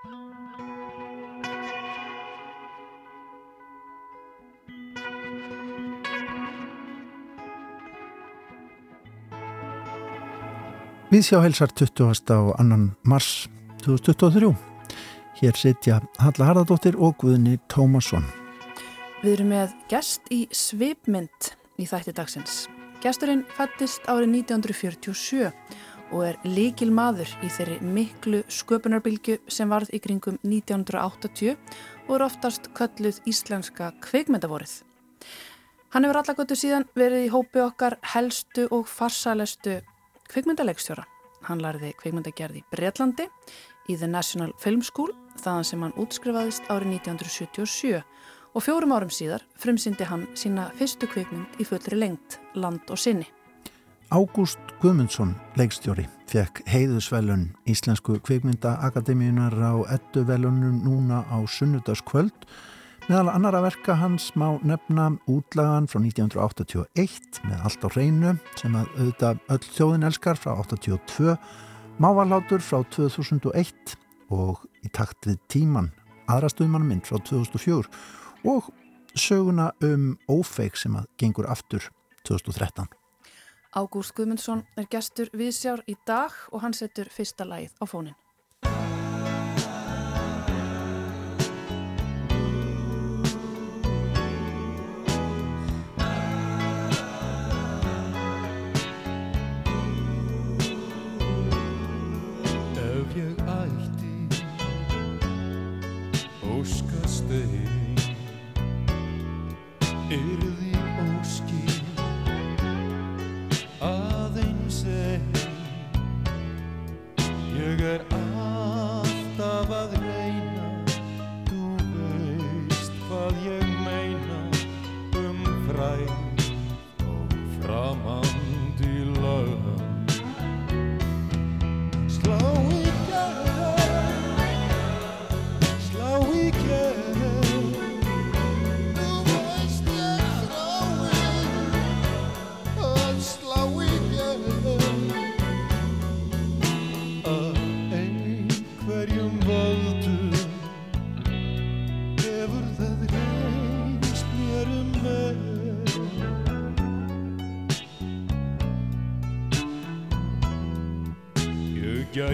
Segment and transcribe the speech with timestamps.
[0.00, 0.08] Við
[11.26, 12.32] sjá helsar 20.
[12.32, 13.50] og annan mars
[13.84, 14.54] 2023.
[15.42, 18.24] Hér sitja Halla Harðardóttir og Guðni Tómasson.
[19.20, 22.70] Við erum með gest í Svipmynd í þætti dagsins.
[23.04, 25.52] Gesturinn fættist árið 1947
[26.10, 31.56] og er líkil maður í þeirri miklu sköpunarbilgu sem varð í kringum 1980
[32.08, 34.80] og er oftast kölluð íslenska kveikmyndavorið.
[35.90, 39.80] Hann hefur allakvöldu síðan verið í hópi okkar helstu og farsalestu
[40.30, 41.06] kvikmyndaleikstjóra.
[41.48, 43.26] Hann lærði kvikmyndagerð í Breitlandi
[43.90, 48.02] í The National Film School þaðan sem hann útskrifaðist árið 1977
[48.54, 53.26] og fjórum árum síðar frumsindi hann sína fyrstu kvikmynd í fullri lengt, land og sinni.
[54.10, 62.48] Ágúst Guðmundsson, leikstjóri, fekk heiðusvelun Íslensku kvikmyndaakademíunar á ettuvelunum núna á sunnudaskvöld
[63.06, 68.92] Meðal annara verka hans má nefna útlagan frá 1981 með allt á hreinu sem að
[68.98, 71.34] auðvitað öll þjóðin elskar frá 82,
[72.02, 73.96] mávalátur frá 2001
[74.34, 75.92] og í takt við tíman
[76.30, 77.86] aðrastuðmannum frá 2004
[78.50, 78.70] og
[79.14, 81.90] söguna um ófeik sem að gengur aftur
[82.26, 82.99] 2013.
[83.70, 88.16] Ágúst Guðmundsson er gestur viðsjár í dag og hann setur fyrsta lagið á fónin.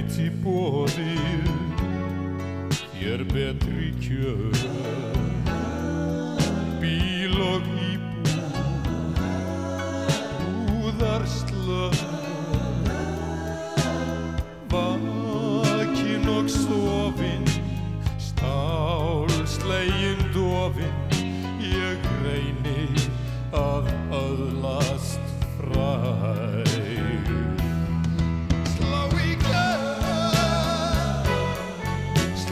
[0.06, 0.65] Gæti bóðið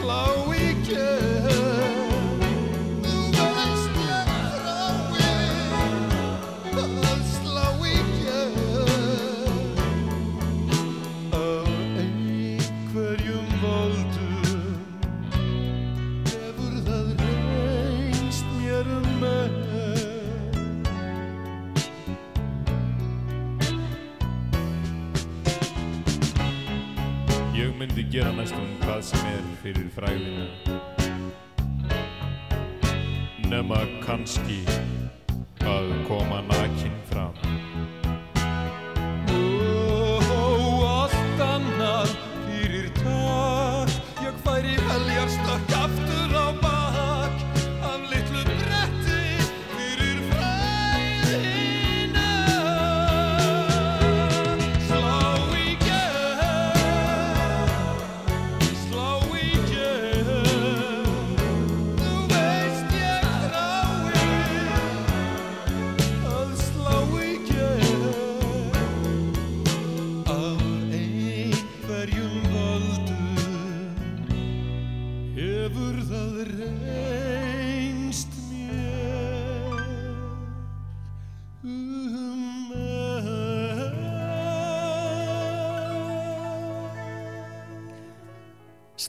[0.05, 0.34] gera
[29.65, 30.45] fyrir fræðina.
[33.49, 34.59] Nema kannski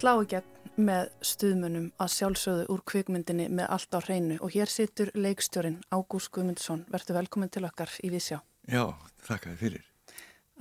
[0.06, 4.70] slá í gegn með stuðmunum að sjálfsögðu úr kvikmyndinni með allt á hreinu og hér
[4.70, 6.84] situr leikstjórin Ágúst Guðmundsson.
[6.92, 8.36] Verður velkominn til okkar í Vísjá.
[8.70, 8.84] Já,
[9.26, 9.88] þakka þið fyrir.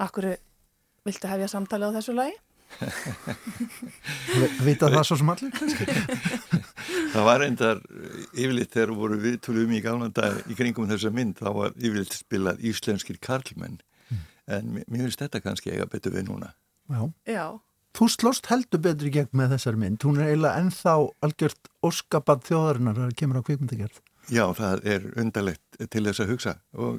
[0.02, 0.28] Akkur
[1.06, 2.34] viltu hefja samtali á þessu lagi?
[4.66, 5.88] Vita það svo sem allir kannski?
[7.14, 7.84] það var endar
[8.34, 12.18] yfirleitt þegar voru við tölum í gána dag í kringum þessa mynd þá var yfirleitt
[12.18, 13.78] spilað íslenskir karlmenn
[14.10, 14.26] mm.
[14.58, 16.56] en mér finnst þetta kannski eiga betur við núna
[16.90, 17.06] Já.
[17.30, 17.48] Já.
[17.96, 20.04] Þú slóst heldur betur í gegn með þessar mynd.
[20.04, 20.94] Hún er eiginlega ennþá
[21.24, 24.02] algjört oskapad þjóðarinnar að kemur á kvikmyndagerð.
[24.28, 26.94] Já, það er undarlegt til þess að hugsa og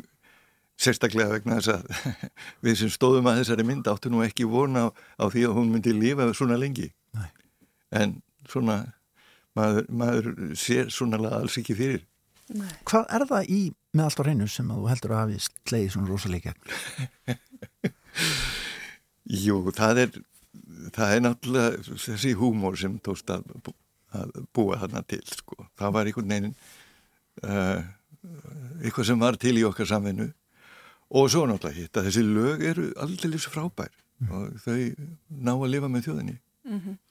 [0.81, 1.83] sérstaklega vegna þess að
[2.65, 4.91] við sem stóðum að þessari mynd áttu nú ekki vona á,
[5.21, 6.89] á því að hún myndi lífa svona lengi.
[7.17, 7.29] Nei.
[7.97, 8.11] en
[8.49, 8.77] svona
[9.57, 10.27] maður, maður
[10.59, 12.03] sér svona alls ekki fyrir.
[12.55, 12.71] Nei.
[12.87, 13.61] Hvað er það í
[13.97, 16.53] með allt á reynu sem að þú heldur að hafi sleiði svona rosalega
[19.47, 20.11] Jú, það er
[20.94, 23.44] það er náttúrulega þessi húmór sem tóst að,
[24.17, 25.67] að búa þarna til sko.
[25.78, 26.56] það var einhvern veginn
[27.44, 27.84] uh,
[28.82, 30.31] eitthvað sem var til í okkar samvinnu
[31.17, 34.32] og svo náttúrulega hitt að þessi lög eru aldrei frábær mm.
[34.32, 34.81] og þau
[35.28, 37.02] ná að lifa með þjóðinni mm -hmm.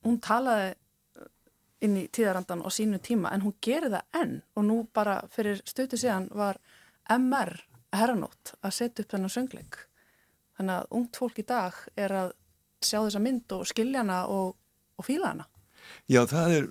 [0.00, 0.74] Hún talaði
[1.84, 5.60] inn í tíðarandan á sínu tíma en hún gerir það enn og nú bara fyrir
[5.64, 6.60] stötu síðan var
[7.08, 7.56] MR
[7.92, 9.78] herranótt að setja upp þennan söngleik
[10.56, 12.32] þannig að ungt fólk í dag er að
[12.84, 14.54] sjá þessa mynd og skilja hana og,
[14.98, 15.46] og fíla hana
[16.10, 16.66] Já, það er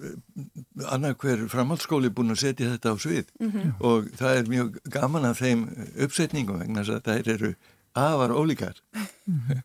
[0.91, 3.73] annað hver framhaldsskóli búin að setja þetta á svið mm -hmm.
[3.79, 5.61] og það er mjög gaman að þeim
[6.05, 7.51] uppsetningum vegna þess að það eru
[7.93, 9.61] afar ólíkar mm -hmm.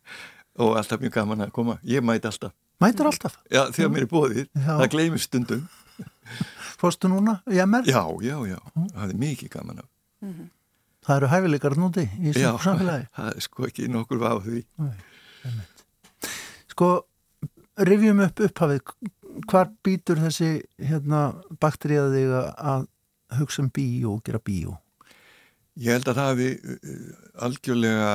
[0.58, 1.78] og alltaf mjög gaman að koma.
[1.82, 2.52] Ég mæti alltaf.
[2.80, 3.38] Mætur alltaf?
[3.50, 4.46] Já, þegar mér er bóðið.
[4.54, 4.76] Já.
[4.78, 5.68] Það gleymir stundum.
[6.80, 7.86] Fórstu núna í MR?
[7.86, 8.58] Já, já, já.
[8.74, 9.88] Það er mikið gaman af.
[10.20, 10.48] Mm -hmm.
[11.06, 13.06] Það eru hæfileikar núti í samfélagi?
[13.06, 14.64] Já, það er sko ekki nokkur váð því.
[14.78, 14.94] Nei,
[16.74, 16.94] sko,
[17.86, 18.82] rifjum upp upphafið
[19.50, 21.26] hvar býtur þessi hérna,
[21.62, 22.24] bakteríaði
[22.54, 22.88] að
[23.38, 24.76] hugsa um bíó og gera bíó?
[25.74, 27.06] Ég held að það hafi uh,
[27.48, 28.10] algjörlega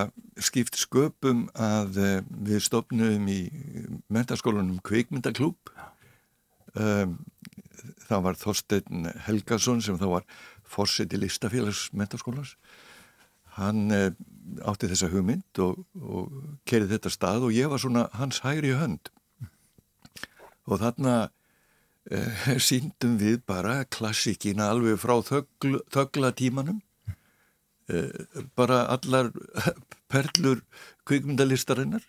[0.48, 2.12] skipt sköpum að uh,
[2.48, 3.40] við stopnum í
[4.08, 5.74] mentaskólanum Kveikmyndaklúb.
[6.80, 7.18] Um,
[8.08, 10.30] það var Þorstein Helgason sem þá var
[10.64, 12.56] fórseti listafélags mentaskólas.
[13.60, 14.08] Hann uh,
[14.66, 16.34] átti þessa hugmynd og, og
[16.70, 19.12] kerið þetta stað og ég var svona hans hægri hönd.
[20.70, 21.16] Og þarna
[22.12, 26.82] eh, síndum við bara klassikina alveg frá þögl, þögla tímanum
[27.90, 29.32] eh, bara allar
[30.12, 30.64] perlur
[31.10, 32.06] kvikmyndalistarinnar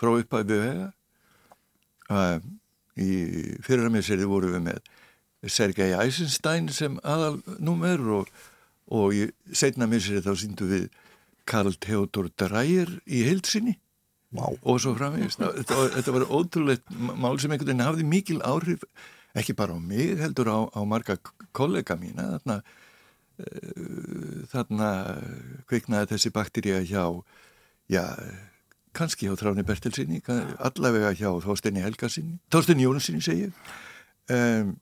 [0.00, 0.90] frá upphæfi vega.
[2.12, 2.40] Eh,
[3.00, 3.12] í
[3.64, 4.82] fyrirramiseri voru við með
[5.50, 8.28] Sergei Eisenstein sem aðal númer og,
[8.92, 9.24] og í
[9.56, 10.90] setna miseri þá síndum við
[11.52, 13.76] Karl Theodor Dreyer í heilsinni
[14.32, 14.56] wow.
[14.62, 18.86] og svo framvegist þetta, þetta var ótrúleitt mál sem einhvern veginn hafði mikil áhrif
[19.38, 21.16] ekki bara á mig heldur á, á marga
[21.56, 22.34] kollega mína.
[22.36, 22.58] Þarna,
[23.40, 24.88] uh, þarna
[25.70, 27.04] kviknaði þessi bakteríja hjá
[27.92, 28.04] já,
[28.96, 30.20] kannski hjá Þráni Bertelsinni
[30.58, 33.52] allavega hjá Þóstinni Helgarsinni Þóstinni Jónssoni segir
[34.32, 34.76] um,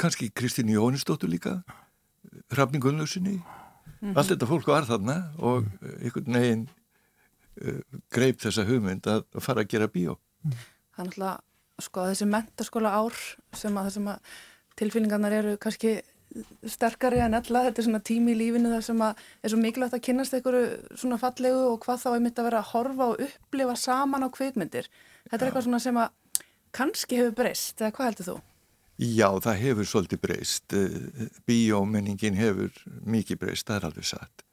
[0.00, 1.60] kannski Kristíni Jónisdóttur líka
[2.52, 3.40] Hrafning Gunnlausinni
[4.02, 4.18] mm -hmm.
[4.18, 5.66] allt þetta fólk var þarna og
[6.02, 6.68] einhvern veginn
[7.62, 10.18] uh, greip þessa hugmynd að fara að gera bíó.
[10.42, 11.40] Það er náttúrulega
[11.82, 13.14] sko þessi mentaskóla ár
[13.54, 14.18] sem að, að
[14.76, 16.02] tilfinningarnar eru kannski
[16.64, 19.96] sterkari en alla, þetta er svona tími í lífinu þar sem að er svo mikilvægt
[19.98, 23.24] að kynast einhverju svona fallegu og hvað þá er mitt að vera að horfa og
[23.26, 24.88] upplifa saman á kveikmyndir.
[25.28, 28.36] Þetta er eitthvað svona sem að kannski hefur breyst, eða hvað heldur þú?
[29.00, 30.72] Já, það hefur svolítið breyst.
[30.76, 32.72] Eh, bíómenningin hefur
[33.08, 34.44] mikið breyst, það er alveg satt.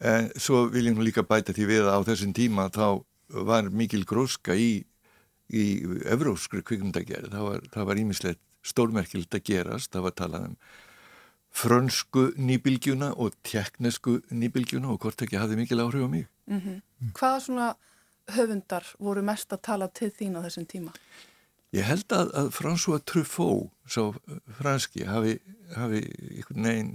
[0.00, 3.04] En svo vil ég nú líka bæta því við að á þessum tíma þá
[3.46, 4.84] var mikil gróska í,
[5.48, 5.64] í
[6.04, 7.32] evróskri kvikmundagerð.
[7.72, 9.92] Það var ímislegt stórmerkilt að gerast.
[9.94, 10.58] Það var talað um
[11.56, 16.26] frönsku nýbilgjuna og tjekknesku nýbilgjuna og hvort ekki hafði mikil áhrif á mig.
[16.46, 16.80] Mm -hmm.
[17.00, 17.12] mm.
[17.16, 17.74] Hvaða svona
[18.36, 20.92] höfundar voru mest að tala til þín á þessum tíma?
[21.74, 24.14] Ég held að, að François Truffaut, svo
[24.60, 25.38] franski, hafi,
[25.74, 26.94] hafi einhvern veginn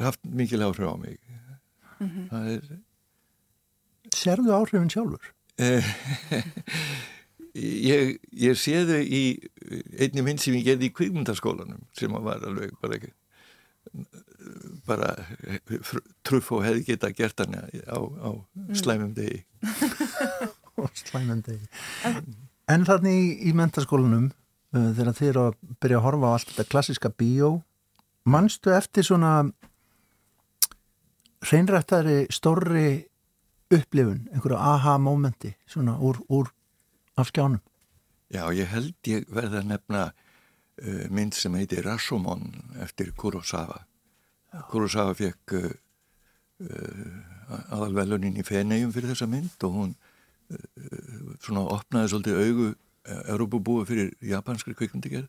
[0.00, 1.18] haft mikil áhrif á mig
[2.00, 2.28] mm -hmm.
[2.30, 2.78] það er
[4.16, 5.34] Serðu áhrifin sjálfur?
[7.90, 9.22] ég, ég sé þau í
[9.98, 13.12] einni minn sem ég gerði í kvikmyndaskólanum sem var alveg bara ekki
[14.86, 15.14] bara
[16.24, 17.54] truff og hefði geta gert hann
[17.86, 18.74] á, á mm.
[18.74, 19.44] slæmum degi
[21.04, 21.66] slæmum degi
[22.04, 26.52] en þannig í, í mentaskólanum uh, þegar þið eru að byrja að horfa á allt
[26.52, 27.50] þetta klassiska bíó
[28.30, 29.32] mannstu eftir svona
[31.40, 33.06] hreinrættari stórri
[33.70, 36.50] upplifun, einhverju aha mómenti svona úr, úr
[37.18, 37.62] af skjánum
[38.30, 42.52] Já, ég held ég verði að nefna uh, mynd sem heitir Rashomon
[42.84, 43.82] eftir Kurosawa
[44.52, 44.62] Já.
[44.70, 45.70] Kurosawa fekk uh,
[46.66, 47.18] uh,
[47.74, 49.96] aðalvelunin í feneium fyrir þessa mynd og hún
[51.40, 52.70] svona opnaði svolítið augu
[53.10, 55.28] Európabúi fyrir japanskri kvikmyndigerð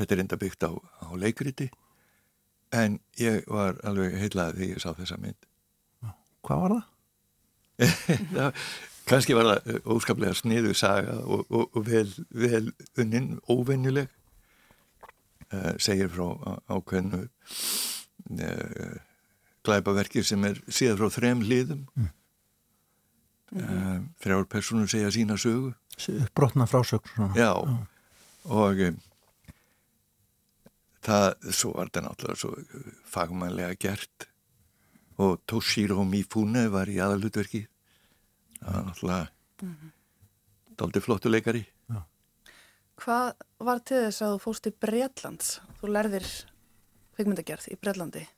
[0.00, 1.68] þetta er enda byggt á, á leikriti.
[2.72, 5.48] En ég var alveg heilað þegar ég sá þessa mynd.
[6.46, 6.86] Hvað var það?
[8.36, 8.62] það
[9.10, 12.70] kannski var það óskaplega sniðu saga og, og, og vel, vel
[13.00, 14.08] unnin, óvenjuleg.
[15.50, 18.98] Uh, segir frá ákveðnu uh,
[19.66, 21.88] glæpaverkir sem er síðan frá þrem hliðum.
[21.98, 22.12] Mm.
[23.56, 25.72] Uh, þrjár personur segja sína sögu
[26.34, 27.34] brotna frásögn svona.
[27.36, 27.52] já
[28.50, 28.98] og um,
[31.04, 32.54] það, svo var þetta náttúrulega svo
[33.10, 34.28] fagmannlega gert
[35.20, 37.66] og Toshiro Mifune var í aðalutverki
[38.60, 39.26] það var náttúrulega
[39.62, 39.92] mm -hmm.
[40.78, 42.02] daldi flottu leikari já.
[43.00, 45.60] Hvað var til þess að þú fóst í Breitlands?
[45.80, 46.26] Þú lærðir
[47.16, 48.28] kveikmyndagerð í Breitlandi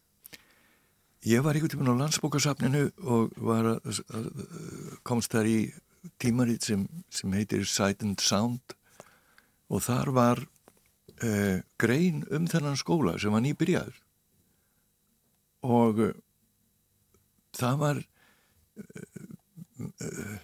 [1.22, 4.24] Ég var einhvern tíma á landsbókarsafninu og var að, að,
[5.06, 5.58] komst þar í
[6.18, 6.82] tímaritt sem,
[7.14, 8.74] sem heitir Sight and Sound.
[9.70, 13.94] Og þar var uh, grein um þennan skóla sem var nýbyrjaður.
[15.62, 16.16] Og uh,
[17.54, 18.02] það var
[18.82, 20.38] uh,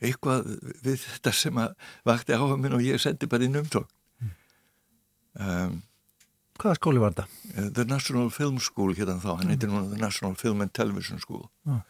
[0.00, 0.48] eitthvað
[0.80, 1.76] við þetta sem að
[2.08, 3.92] vakti minn og ég sendi bara inn umtók.
[5.36, 5.82] Um,
[6.56, 7.70] Hvaða skóli var þetta?
[7.76, 11.46] The National Film School hérna þá, hann heitir núna The National Film and Television School
[11.68, 11.82] ah.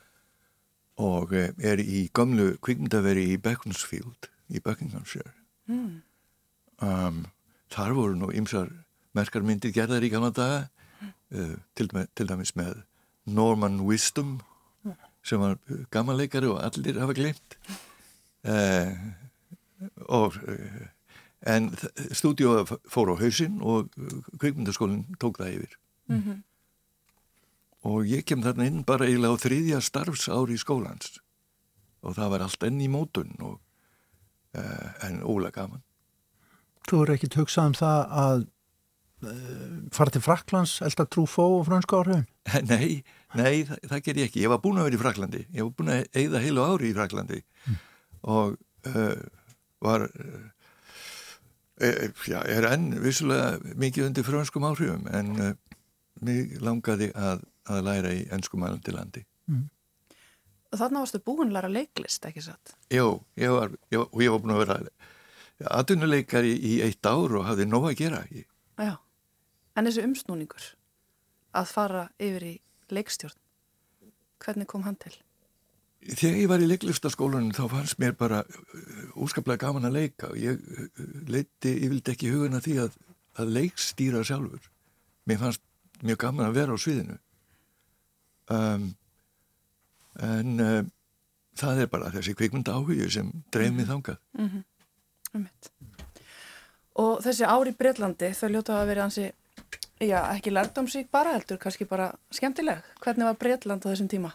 [1.03, 5.33] og er í gamlu kvikmyndaveri í Beaconsfield í Buckinghamshire
[5.71, 5.95] mm.
[6.87, 7.23] um
[7.73, 8.71] þar voru nú ymsar
[9.17, 10.61] merkarmyndir gerðar í gamla daga
[11.35, 12.83] uh, til, til dæmis með
[13.27, 14.39] Norman Wisdom
[15.27, 15.57] sem var
[15.91, 17.57] gammalleikari og allir hafa glemt
[18.47, 18.93] uh,
[20.07, 20.85] og uh,
[21.45, 21.71] en
[22.17, 23.91] stúdíóða fór á hausinn og
[24.41, 25.77] kveikmyndaskólinn tók það yfir
[26.09, 26.43] mm -hmm.
[27.93, 31.21] og ég kem þarna inn bara eiginlega á þriðja starfsári í skólans
[32.01, 33.61] og það var allt enn í mótun og,
[35.03, 35.83] en ólega gaman
[36.87, 38.43] Þú eru ekkit hugsað um það að
[39.27, 42.27] uh, fara til Fraklands, elda trúfó og fransku áhrifin?
[42.71, 43.03] Nei,
[43.35, 44.43] nei, það, það ger ég ekki.
[44.45, 45.41] Ég var búin að vera í Fraklandi.
[45.51, 47.81] Ég var búin að eigða heilu ári í Fraklandi mm.
[48.33, 48.55] og
[48.87, 49.25] uh,
[49.83, 50.45] var, uh,
[51.81, 55.57] já, er enn vissulega mikið undir franskum áhrifum en
[56.25, 59.25] mig langaði að, að læra í ennskumælandi landi.
[59.51, 59.67] Mm.
[60.73, 62.75] Og þarna varstu búin að læra leiklist, ekki satt?
[62.93, 64.79] Jú, ég var, ég, og ég var búin að vera
[65.77, 68.45] aðunuleikari í eitt ár og hafði nóg að gera ekki.
[68.77, 68.97] Já,
[69.77, 70.67] en þessu umsnúningur
[71.57, 72.55] að fara yfir í
[72.93, 73.39] leikstjórn,
[74.45, 75.15] hvernig kom hann til?
[76.07, 78.43] Þegar ég var í leiklistaskólanum þá fannst mér bara
[79.19, 80.89] úskaplega uh, gaman að leika og ég uh,
[81.27, 82.99] leiti, ég vildi ekki huguna því að,
[83.43, 84.71] að leikstýra sjálfur.
[85.27, 85.65] Mér fannst
[86.03, 87.19] mjög gaman að vera á sviðinu.
[88.53, 88.87] Um,
[90.23, 90.93] en um,
[91.59, 94.21] það er bara þessi kvikmynda áhugju sem dreif mig þangað.
[94.39, 94.65] Mm -hmm.
[97.03, 99.33] Og þessi ári Breitlandi þau ljóta að vera hansi,
[100.01, 102.83] já ekki lærdomsík bara heldur, kannski bara skemmtileg.
[103.01, 104.33] Hvernig var Breitland á þessum tíma?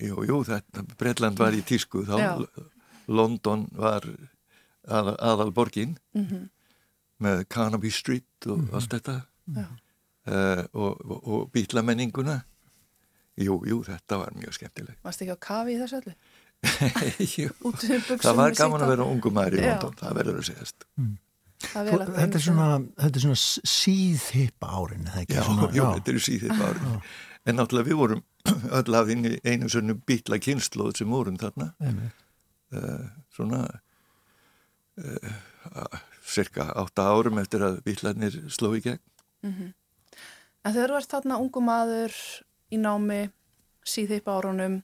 [0.00, 2.30] Jú, jú, þetta, Breitland var í tísku þá, já.
[3.10, 4.06] London var
[4.86, 6.44] að, aðal borgin mm -hmm.
[7.18, 8.74] með Carnaby Street og mm -hmm.
[8.74, 9.16] allt þetta
[9.56, 12.40] uh, og, og, og bítlamenninguna.
[13.40, 14.96] Jú, jú, þetta var mjög skemmtileg.
[15.02, 16.14] Varst ekki á kafi í þessu öllu?
[18.20, 21.18] það var gaman að vera ungum maður í London, það verður að segjast mm.
[21.60, 22.66] Þetta er svona,
[23.20, 23.38] svona
[23.68, 27.00] síðhippa árin Já, svona, já, þetta eru síðhippa árin
[27.48, 28.22] en náttúrulega við vorum
[28.78, 31.72] öll af einu svona býtla kynnslóð sem vorum þarna.
[32.70, 33.64] Uh, svona
[35.00, 39.02] uh, cirka átta árum eftir að býtlanir sló í gegn.
[39.42, 39.72] Mm -hmm.
[40.64, 42.14] En þegar þú ert þarna ungum maður
[42.70, 43.30] í námi
[43.86, 44.82] síðhippa árunum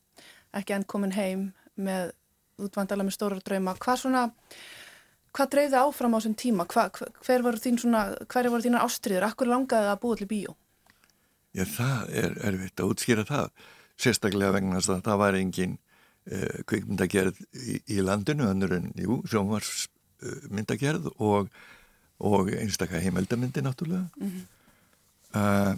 [0.57, 2.13] ekki enn komin heim með
[2.57, 4.23] útvandala með stóra drauma hvað svona,
[5.37, 6.89] hvað dreifði áfram á þessum tíma, Hva,
[7.27, 10.57] hver voru þín svona hver voru þínar ástriður, akkur langaði það að búa til bíó?
[11.57, 17.41] Já, það er erfitt að útskýra það sérstaklega vegna að það var engin uh, kvikmyndagerð
[17.57, 21.49] í, í landinu, önnur en, jú, sjónvars uh, myndagerð og,
[22.21, 24.45] og einstakka heimildamindi náttúrulega mm -hmm.
[25.41, 25.75] uh,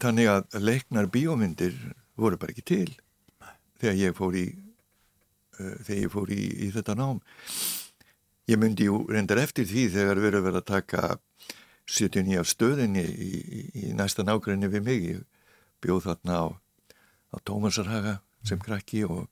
[0.00, 1.76] þannig að leiknar bíómyndir
[2.16, 2.96] voru bara ekki til
[3.80, 4.46] þegar ég fór í
[5.60, 7.20] uh, þegar ég fór í, í þetta nám
[8.48, 11.18] ég myndi jú reyndar eftir því þegar við erum verið að taka
[11.86, 15.08] 79 af stöðinni í, í, í næsta nákvæmni við mig.
[15.14, 15.24] Ég
[15.84, 16.46] bjóð þarna á,
[17.32, 19.26] á Tómasarhaga sem krakki og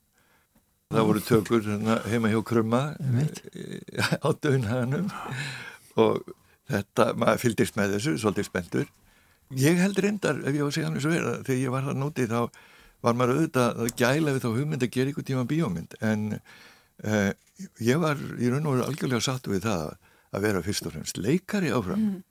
[0.93, 1.69] það voru tökur
[2.11, 5.09] heima hjá Krumma á dögnhaganum
[5.99, 6.21] og
[6.71, 8.93] þetta, maður fyldist með þessu svolítið spendur
[9.53, 11.87] ég held reyndar, ef ég var að segja hann eins og vera þegar ég var
[11.89, 12.41] það nútið þá
[13.05, 15.97] var maður auðvitað að gæla við þá hugmynd að gera ykkur tíma bíómynd.
[16.01, 17.31] En uh,
[17.85, 19.83] ég var í raun og veru algjörlega sattu við það
[20.35, 22.01] að vera fyrst og fremst leikari áfram.
[22.01, 22.23] Mm.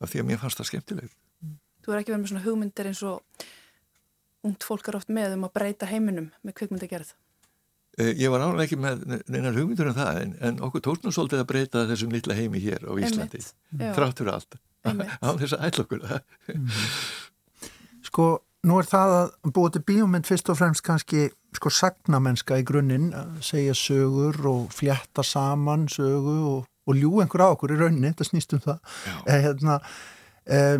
[0.00, 1.16] Af því að mér fannst það skemmtilegt.
[1.80, 3.46] Þú er ekki verið með svona hugmyndir eins og
[4.46, 7.14] ungt fólk er oft með um að breyta heiminum með kvikmyndagerð?
[8.00, 11.14] Uh, Ég var álega ekki með neinar hugmyndur en um það en, en okkur tóknum
[11.14, 13.42] svolítið að breyta þessum litla heimi hér á Íslandi
[13.96, 14.60] þrátt fyrir allt.
[15.26, 16.06] Á þess að ætla okkur
[18.08, 18.28] Sko
[18.60, 23.06] Nú er það að búið til bíómynd fyrst og fremst kannski sko sagnamennska í grunninn,
[23.40, 28.26] segja sögur og fljætta saman sögu og, og ljú einhver á okkur í rauninni, þetta
[28.26, 28.78] snýst um það.
[29.24, 29.78] Eh, hérna,
[30.50, 30.78] eh,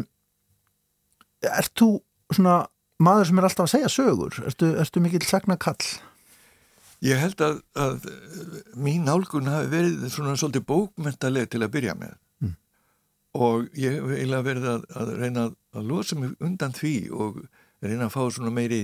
[1.46, 1.92] ert þú
[2.34, 2.60] svona
[3.00, 4.38] maður sem er alltaf að segja sögur?
[4.46, 5.80] Ertu, ertu mikill sagnakall?
[7.04, 8.08] Ég held að, að
[8.76, 12.12] mín álgun hafi verið svona svolítið bókmyndaleg til að byrja með
[12.44, 12.56] mm.
[13.40, 17.38] og ég hef eiginlega verið að, að reyna að losa mig undan því og
[17.80, 18.82] reyna að fá svona meiri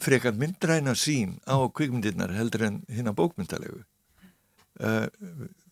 [0.00, 3.82] frekar myndræna sín á kvikmyndirnar heldur en hinn að bókmyndalegu
[4.80, 5.06] uh,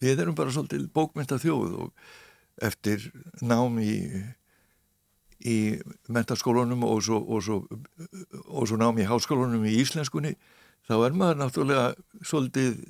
[0.03, 1.93] við erum bara svolítið bókmyndathjóð og
[2.63, 3.97] eftir nám í
[5.43, 5.59] í
[6.13, 7.57] mentaskólunum og svo, og, svo,
[8.47, 10.37] og svo nám í háskólunum í íslenskunni
[10.87, 11.87] þá er maður náttúrulega
[12.27, 12.83] svolítið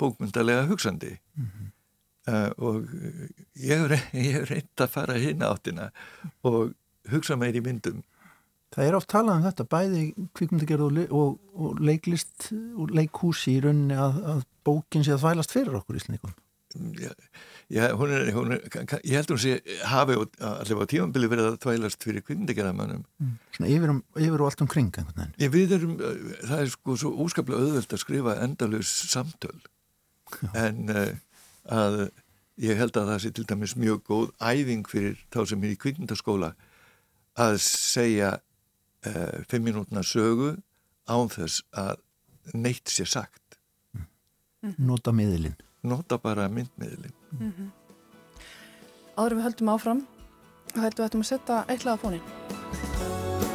[0.00, 1.70] bókmyndalega hugsandi mm -hmm.
[2.32, 2.88] uh, og
[3.54, 5.90] ég hef reynd að fara hinn áttina
[6.42, 6.74] og
[7.10, 8.02] hugsa meir í myndum
[8.78, 10.02] Það er oft talað um þetta, bæði
[10.38, 15.54] kvikmyndagerð og, og, og leiklist og leikhúsi í rauninni að, að bókin sé að þvælast
[15.56, 16.36] fyrir okkur í slíkum.
[17.00, 17.10] Já,
[17.72, 18.62] já hún er, hún er,
[19.02, 19.56] ég held hún sé
[19.88, 23.02] hafi allir á tímanbili verið að þvælast fyrir kvikmyndagerðamannum.
[23.18, 23.34] Mm.
[23.56, 25.34] Svona yfir, um, yfir og allt veginn.
[25.42, 25.98] Já, við erum,
[26.44, 29.56] það er sko svo úskaplega auðvöld að skrifa endalus samtöl
[30.38, 30.50] já.
[30.54, 31.06] en uh,
[31.82, 32.02] að
[32.62, 35.80] ég held að það sé til dæmis mjög góð æfing fyrir þá sem er í
[35.82, 36.52] kvikmyndaskóla
[37.38, 38.36] að segja
[39.06, 40.56] uh, fimm minútna sögu
[41.08, 41.96] án þess að
[42.54, 43.58] neitt sé sagt.
[44.62, 44.86] Mm -hmm.
[44.86, 47.68] Nota miðlinn Nota bara myndmiðlinn mm -hmm.
[49.16, 50.00] Áður við höldum áfram
[50.74, 52.24] þá heldum við ættum að setja eitthvað á fónin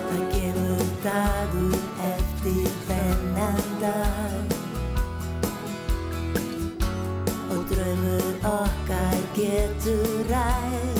[0.08, 1.76] Það gefur dagur
[2.14, 4.46] eftir þennan dag.
[7.52, 10.93] Og draumur okkar getur ræst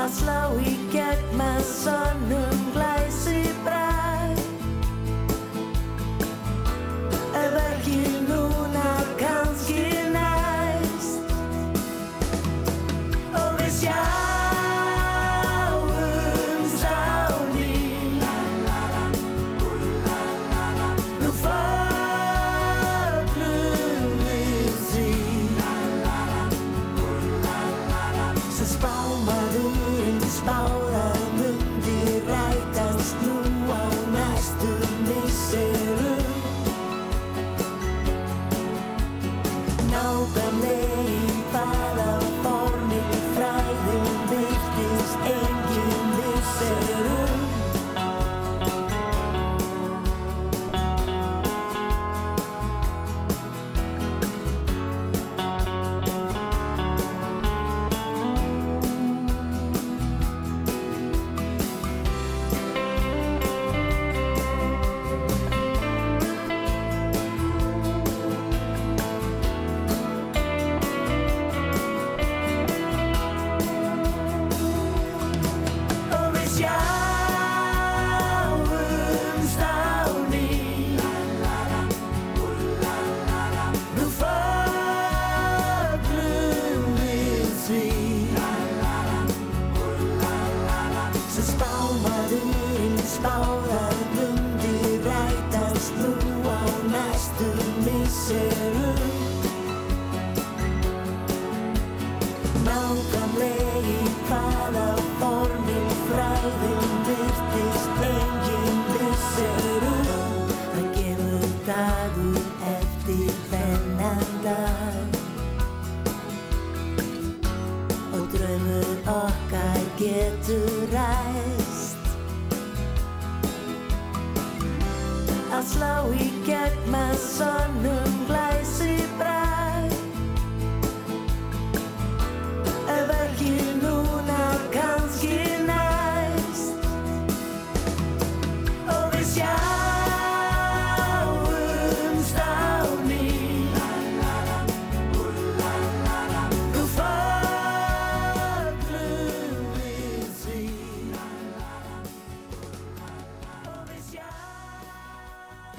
[0.00, 4.40] að slá í gegn með sonnum glæsi bræð
[7.42, 9.01] ef ekki núna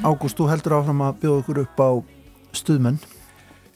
[0.04, 1.89] Ágúst, þú heldur áfram að bjóða okkur upp á
[2.60, 2.98] stuðmenn.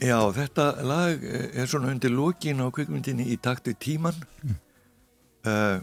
[0.04, 4.18] Já, þetta lag er svona undir lókin á kvikmyndinni í taktu tíman.
[4.44, 4.58] Mm.
[5.48, 5.78] Uh,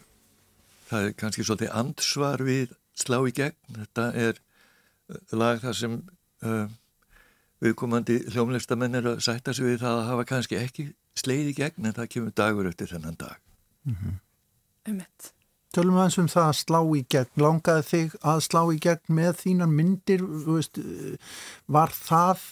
[0.90, 3.57] það er kannski svolítið ansvar við slá í gegn.
[3.78, 4.42] Þetta er
[5.33, 5.96] lag þar sem
[6.44, 6.66] uh,
[7.64, 11.88] viðkomandi hljómlistamenn er að sætta sig við það að hafa kannski ekki sleið í gegn
[11.88, 13.40] en það kemur dagur eftir þennan dag.
[13.88, 14.20] Mm -hmm.
[14.92, 15.33] Ummitt.
[15.74, 19.16] Tölum við eins um það að slá í gegn, langaði þig að slá í gegn
[19.16, 20.78] með þínar myndir, veist,
[21.66, 22.44] var það,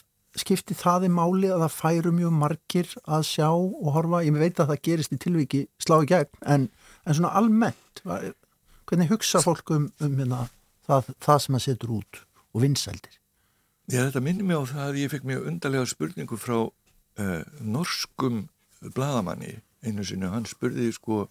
[0.43, 4.59] skipti það í máli að það færu mjög margir að sjá og horfa, ég veit
[4.59, 6.67] að það gerist í tilviki slá í gegn, en,
[7.07, 10.47] en svona almennt, hvernig hugsa fólk um, um hérna,
[10.89, 13.21] það, það sem það setur út og vinsældir?
[13.87, 18.47] Já, þetta minnir mig á það að ég fekk mjög undarlega spurningu frá uh, norskum
[18.97, 21.27] bladamanni einu sinni, hann spurði sko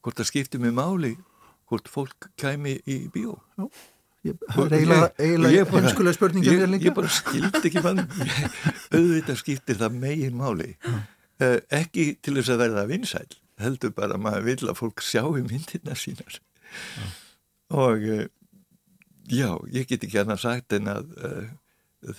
[0.00, 1.14] hvort það skipti mig máli
[1.70, 3.38] hvort fólk kæmi í bíó.
[4.20, 4.74] Já, það er
[5.16, 8.02] eiginlega heimskulega spurningin ég, ég, ég bara skildi ekki mann.
[8.96, 13.30] Auðvitað skiptir það megin máli uh, ekki til þess að verða vinsæl
[13.60, 16.36] heldur bara að maður vil að fólk sjá í myndirna sínar.
[17.00, 17.06] Já.
[17.80, 18.26] og uh,
[19.32, 21.48] já, ég get ekki annað sagt en að uh,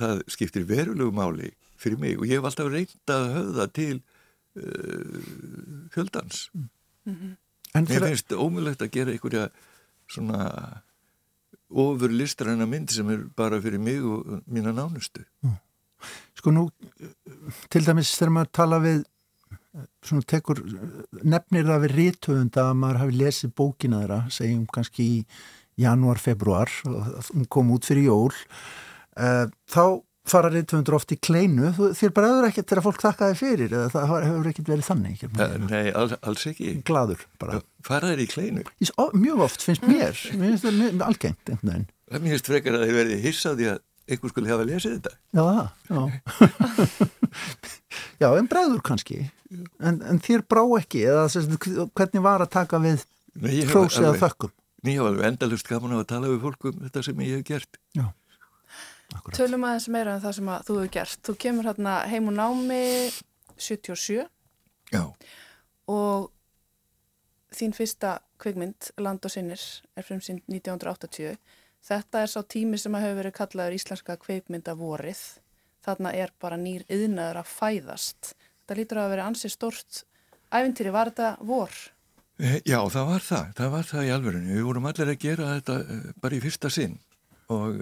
[0.02, 4.02] það skiptir verulegu máli fyrir mig og ég hef alltaf reynd að höfða til
[5.94, 6.50] fjöldans.
[6.52, 6.70] Mm
[7.16, 7.36] -hmm.
[7.78, 9.48] En Mér finnst ómulegt að gera einhverja
[10.12, 10.42] svona
[11.72, 15.24] ofur listræna mynd sem er bara fyrir mig og mína nánustu.
[16.36, 16.68] Sko nú,
[17.72, 19.02] til dæmis þegar maður tala við,
[20.04, 20.62] svona tekur,
[21.22, 25.20] nefnir það við rítöfund að maður hafi lesið bókina þeirra, segjum kannski í
[25.82, 26.72] januar, februar,
[27.32, 28.34] hún kom út fyrir jól,
[29.16, 31.72] uh, þá fara reyndvöndur oft í kleinu.
[31.98, 35.56] Þér bara öður ekkert þegar fólk þakkaði fyrir eða það hefur ekkert verið þannig uh,
[35.66, 36.74] Nei, alls, alls ekki.
[36.88, 37.62] Gladur bara.
[37.86, 38.66] Fara þeir í kleinu?
[38.84, 40.20] Ís, ó, mjög oft finnst mér.
[40.38, 41.56] Mér finnst það algengt
[42.12, 43.82] mér finnst frekar að þeir verið hissaði að
[44.12, 45.14] einhver skulle hafa lesið þetta.
[45.32, 45.44] Já,
[45.90, 46.16] það
[48.22, 49.22] Já, en bregður kannski.
[49.82, 51.26] En, en þér brá ekki eða
[51.98, 53.06] hvernig var að taka við
[53.72, 54.54] hrósið að þökkum?
[54.86, 57.80] Mér hef alveg endalust gaman að tala við fólkum þetta sem ég hef gert.
[57.98, 58.10] Já
[59.12, 59.38] Akkurat.
[59.38, 61.22] Tölum aðeins meira en um það sem að þú hefur gert.
[61.28, 62.84] Þú kemur hérna heim og námi
[63.62, 64.26] 77
[64.92, 65.04] Já.
[65.92, 66.32] og
[67.56, 69.62] þín fyrsta kveikmynd, Land og sinnir,
[69.96, 71.38] er fremsýnd 1980.
[71.86, 75.22] Þetta er sá tími sem að hefur verið kallaður íslenska kveikmynda vorið.
[75.82, 78.34] Þarna er bara nýr yðnaður að fæðast.
[78.62, 80.04] Þetta lítur að vera ansið stort
[80.54, 80.94] æfintýri.
[80.94, 81.78] Var þetta vor?
[82.42, 83.54] Eh, já, það var það.
[83.58, 84.58] Það var það í alverðinu.
[84.58, 87.00] Við vorum allir að gera þetta eh, bara í fyrsta sinn
[87.52, 87.82] og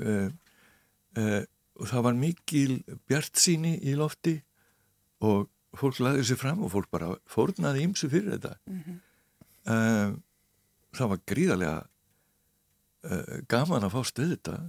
[1.17, 1.43] uh,
[1.79, 2.73] og það var mikil
[3.07, 4.35] bjart síni í lofti
[5.25, 5.47] og
[5.79, 8.55] fólk laðið sér fram og fólk bara fórnaði ímsu fyrir þetta.
[8.67, 8.99] Mm -hmm.
[9.73, 10.17] uh,
[10.97, 11.79] það var gríðarlega
[13.03, 14.59] uh, gaman að fá stöð þetta.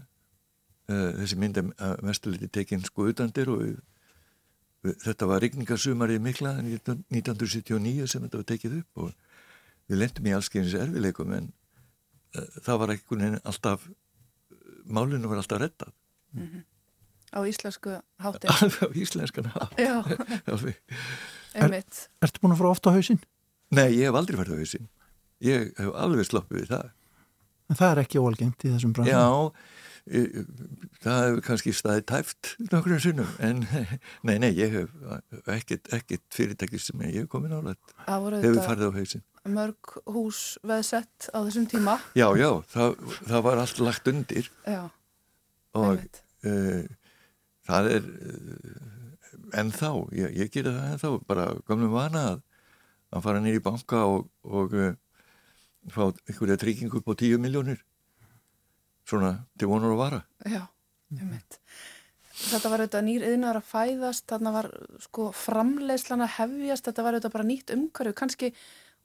[0.90, 3.76] Þessi myndi að mestuliti tekinn sko utandir og við,
[4.83, 9.12] við, þetta var rigningarsumarið mikla 1979 sem þetta var tekið upp og
[9.87, 11.53] við lendum í allskeins erfileikum en
[12.35, 13.87] það var veginn alltaf
[14.85, 15.94] málinu var alltaf rettað
[16.32, 16.62] Mm -hmm.
[17.30, 19.82] Á íslensku hátti Alveg á íslenskan hátti
[21.54, 21.84] er,
[22.22, 23.20] Ertu búin að fara ofta á hausin?
[23.70, 24.88] Nei, ég hef aldrei farið á hausin
[25.40, 26.90] Ég hef alveg sloppið við það.
[27.70, 29.22] En það er ekki óalgengt í þessum brann Já,
[30.10, 30.44] ég,
[31.00, 33.64] það hefur kannski staðið tæft nokkur en sunnum en
[34.26, 34.90] nei, nei, ég hef
[35.46, 37.76] ekkert, ekkert fyrirtæki sem ég hef komið nálega
[38.42, 41.94] hefur farið á hausin Mörg hús veðsett á þessum tíma.
[42.12, 44.50] Já, já, það, það var allt lagt undir.
[44.68, 44.90] Já
[45.78, 46.00] og
[46.46, 46.83] uh,
[47.68, 52.42] það er uh, ennþá, ég, ég gerir það ennþá bara gamlum vana að,
[53.14, 54.92] að fara nýri í banka og, og uh,
[55.90, 57.80] fá einhverja tryggingu på 10 miljónir
[59.09, 60.20] svona til vonur að vara.
[60.46, 60.62] Já,
[61.16, 61.59] ég veit
[62.40, 64.68] Þetta var auðvitað nýr yðnar að fæðast þarna var
[65.04, 68.48] sko framleiðslan að hefjast þetta var auðvitað bara nýtt umhverju kannski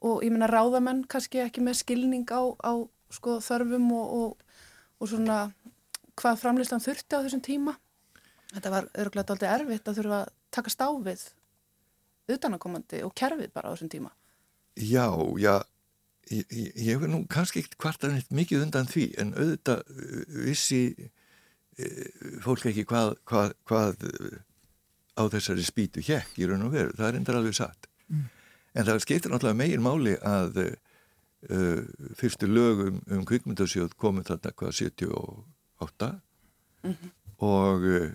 [0.06, 2.74] og ég menna ráðamenn kannski ekki með skilning á, á
[3.12, 4.62] sko þörfum og, og,
[5.02, 5.40] og svona
[6.20, 7.76] hvað framleyslan þurfti á þessum tíma.
[8.54, 11.24] Þetta var öruglega doldið erfitt að þurfa að taka stáfið
[12.36, 14.12] utanakomandi og kerfið bara á þessum tíma.
[14.76, 15.08] Já,
[15.40, 15.56] já,
[16.32, 20.82] ég, ég hefur nú kannski ekkert kvartan eitt mikið undan því en auðvitað uh, vissi
[20.96, 21.90] e,
[22.44, 24.08] fólk ekki hvað, hvað, hvað
[25.16, 27.88] á þessari spýtu hjekk í raun og veru, það er endur alveg satt.
[28.12, 28.26] Mm.
[28.76, 31.84] En það skiptir náttúrulega megin máli að uh,
[32.20, 35.44] fyrstu lögum um kvikmyndasjóð komið þarna hvað 70 og
[35.82, 36.20] átta
[36.84, 37.10] mm -hmm.
[37.38, 38.12] og uh,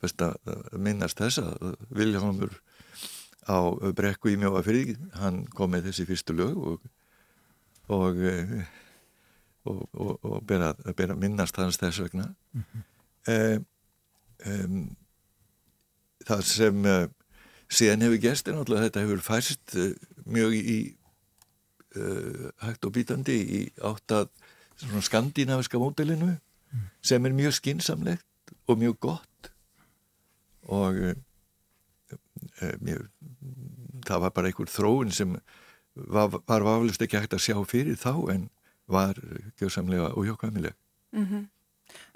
[0.00, 0.36] best að
[0.72, 2.60] minnast þess að Viljámur
[3.48, 3.58] á
[3.96, 6.80] brekku í mjóa fyrir hann kom með þessi fyrstu lög og,
[7.88, 8.62] og, uh,
[9.64, 13.64] og, og, og bera, bera minnast hans þess vegna mm -hmm.
[14.46, 14.96] um,
[16.26, 17.08] það sem uh,
[17.68, 19.76] síðan hefur gæst er náttúrulega þetta hefur færst
[20.26, 20.78] mjög í
[21.96, 24.28] uh, hægt og bítandi í átt að
[25.02, 26.84] skandinaviska módelinu mm.
[27.02, 29.50] sem er mjög skinsamlegt og mjög gott
[30.68, 31.00] og
[32.80, 33.08] mjög,
[34.06, 35.36] það var bara einhver þróun sem
[35.94, 38.48] var, var vaflust ekki hægt að sjá fyrir þá en
[38.88, 39.18] var
[39.60, 40.74] gjóðsamlega óhjókvæmileg.
[41.12, 41.44] Mm -hmm.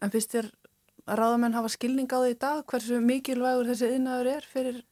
[0.03, 0.51] En finnst þér
[1.07, 4.83] að ráðamenn hafa skilning á því í dag hversu mikilvægur þessi yðnaður er fyrir,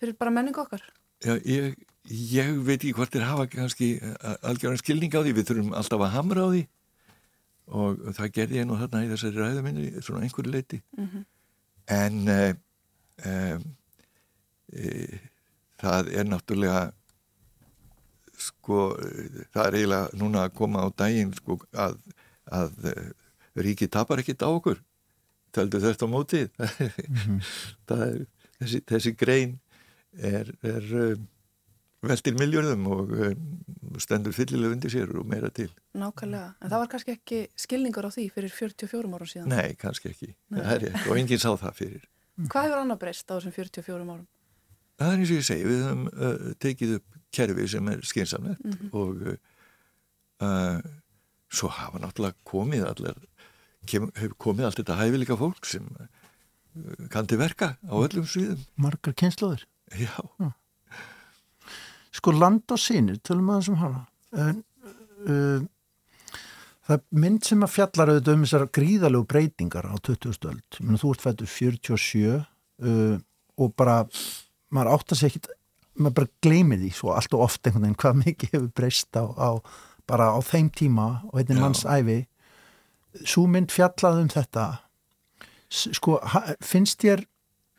[0.00, 0.82] fyrir bara menning okkar?
[1.24, 1.76] Já, ég,
[2.10, 4.00] ég veit ekki hvort þér hafa kannski
[4.42, 6.66] algjörðan skilning á því, við þurfum alltaf að hamra á því
[7.66, 11.24] og það gerði ég nú þarna í þessari ræðuminni svona einhverju leiti mm -hmm.
[11.86, 12.54] en e,
[13.24, 13.32] e,
[14.72, 15.20] e,
[15.80, 16.92] það er náttúrulega
[18.38, 18.96] sko,
[19.54, 21.96] það er eiginlega núna að koma á daginn sko, að,
[22.44, 22.72] að
[23.54, 24.82] ríki tapar ekkit á okkur
[25.54, 26.68] töldu þetta á mótið mm
[27.24, 27.40] -hmm.
[27.88, 28.26] er,
[28.58, 29.60] þessi, þessi grein
[30.18, 31.28] er, er um,
[32.08, 33.46] veldir miljörðum og um,
[34.02, 38.10] stendur fyllilega undir sér og meira til Nákvæmlega, en það var kannski ekki skilningur á
[38.14, 40.60] því fyrir 44 árum síðan Nei, kannski ekki, Nei.
[40.60, 42.06] það er ég og enginn sá það fyrir
[42.50, 44.26] Hvað hefur annar breyst á þessum 44 árum?
[44.94, 48.64] Það er eins og ég segi, við höfum uh, tekið upp kerfi sem er skynsamlegt
[48.64, 48.90] mm -hmm.
[48.92, 49.22] og
[50.46, 50.80] uh,
[51.50, 53.22] svo hafa náttúrulega komið allir
[53.90, 56.06] hefur komið allt þetta hæfileika fólk sem uh,
[57.10, 60.54] kann til verka á öllum sviðum Margar kynslaður Já ah.
[62.14, 64.04] Sko land og sínir, tölum að þessum hana.
[64.44, 64.60] En,
[65.26, 65.64] uh,
[66.86, 70.38] það er mynd sem að fjallar auðvitað um þessar gríðalegu breytingar á 20.
[70.52, 70.78] öld.
[71.00, 73.18] Þú ert fættu 47 uh,
[73.58, 74.02] og bara
[74.74, 75.50] maður átt að segja ekkit
[75.94, 79.24] maður bara gleymið því svo allt og oft einhvern veginn hvað mikið hefur breyst á,
[79.30, 79.50] á
[80.10, 82.24] bara á þeim tíma og einnig manns æfi
[83.22, 84.64] svo mynd fjallað um þetta.
[85.70, 86.18] Sko
[86.62, 87.22] finnst ég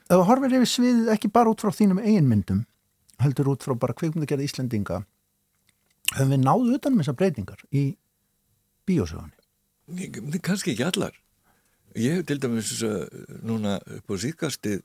[0.09, 2.63] þú horfir yfir sviðið ekki bara út frá þínum eigin myndum
[3.23, 5.03] heldur út frá bara kveikmyndagerði Íslandinga
[6.15, 7.85] höfum við náðu utanum þessar breytingar í
[8.89, 11.15] bíósögunni kannski ekki allar
[11.95, 13.05] ég hef til dæmis uh,
[13.45, 14.83] núna upp á síkastið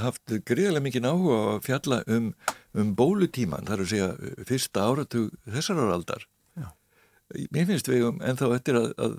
[0.00, 2.30] haft greiðilega mikið áhuga að fjalla um,
[2.76, 4.08] um bólutíman, þar að segja
[4.48, 6.26] fyrsta áratug þessar áraldar.
[7.50, 9.14] Mér finnst við um ennþá eftir að, að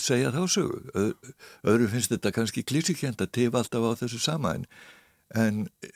[0.00, 0.78] segja þá sögu.
[1.60, 4.64] Öðru finnst þetta kannski klísikjent að tefa alltaf á þessu sama en,
[5.34, 5.90] en e,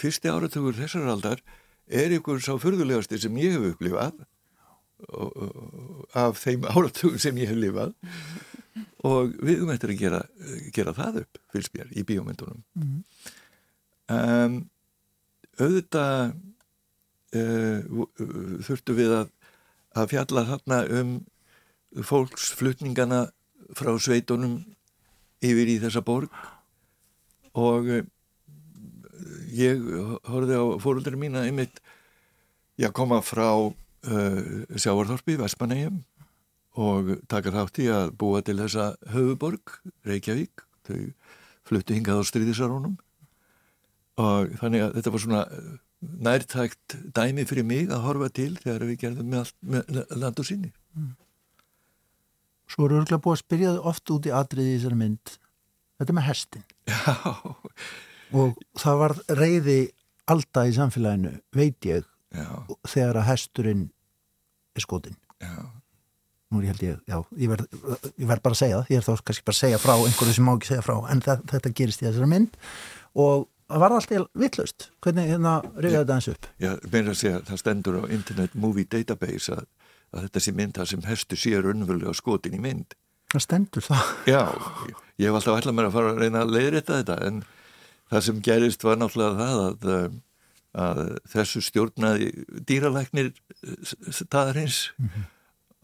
[0.00, 1.42] fyrsti áratugur þessar áraldar
[1.88, 4.22] er ykkur sá förðulegasti sem ég hef upplifað
[6.14, 7.94] af þeim áratugum sem ég hef lifað.
[9.04, 10.20] Og við um eftir að gera,
[10.74, 12.62] gera það upp fyrst mér í bíómyndunum.
[12.74, 13.02] Mm.
[14.14, 14.56] um,
[15.60, 16.32] auðvitað
[17.38, 18.06] uh,
[18.66, 19.28] þurftu við að,
[19.94, 21.12] að fjalla þarna um
[21.94, 23.20] fólksflutningana
[23.78, 24.58] frá sveitunum
[25.44, 26.32] yfir í þessa borg.
[27.54, 28.02] Og uh,
[29.58, 29.84] ég
[30.28, 31.80] horfið á fóröldurinn mín að einmitt
[32.80, 33.72] ég koma frá uh,
[34.74, 36.02] sjávarþorpi, Vespanegjum
[36.74, 39.76] og taka þátt í að búa til þessa höfuborg,
[40.08, 40.64] Reykjavík.
[40.84, 40.98] Þau
[41.64, 42.96] fluttu hingað á stríðisarunum
[44.20, 45.70] og þannig að þetta var svona eh,
[46.26, 50.70] nærtækt dæmi fyrir mig að horfa til þegar við gerðum með, með land og síni
[50.94, 51.14] mm.
[52.70, 55.32] Svo eru örgulega búið að spyrjaðu oft út í atriði í þessari mynd.
[56.00, 59.78] Þetta með hestin Já og það var reyði
[60.30, 62.48] alltaf í samfélaginu, veit ég Já.
[62.88, 63.88] þegar að hesturinn
[64.74, 65.68] er skotin Já
[66.54, 67.66] nú er ég held ég, já, ég verð,
[68.20, 70.36] ég verð bara að segja það, ég er þá kannski bara að segja frá einhverju
[70.36, 72.58] sem má ekki segja frá, en það, þetta gerist í þessari mynd
[73.24, 76.50] og það var alltaf vittlust, hvernig hérna reyði þetta eins upp?
[76.62, 79.64] Já, meira að segja, það stendur á Internet Movie Database að,
[80.14, 82.94] að þetta sé mynd það sem hestu sér unnvölu á skotin í mynd.
[83.34, 84.12] Það stendur það?
[84.30, 84.42] Já,
[85.18, 87.40] ég, hef alltaf ætlað mér að fara að reyna að leiðrætta þetta en
[88.12, 89.62] það sem gerist var náttúrulega það
[89.94, 90.18] að,
[90.84, 92.32] að þessu stjórnaði
[92.68, 93.32] dýralæknir
[94.10, 94.90] staðarins.
[94.98, 95.30] Mm -hmm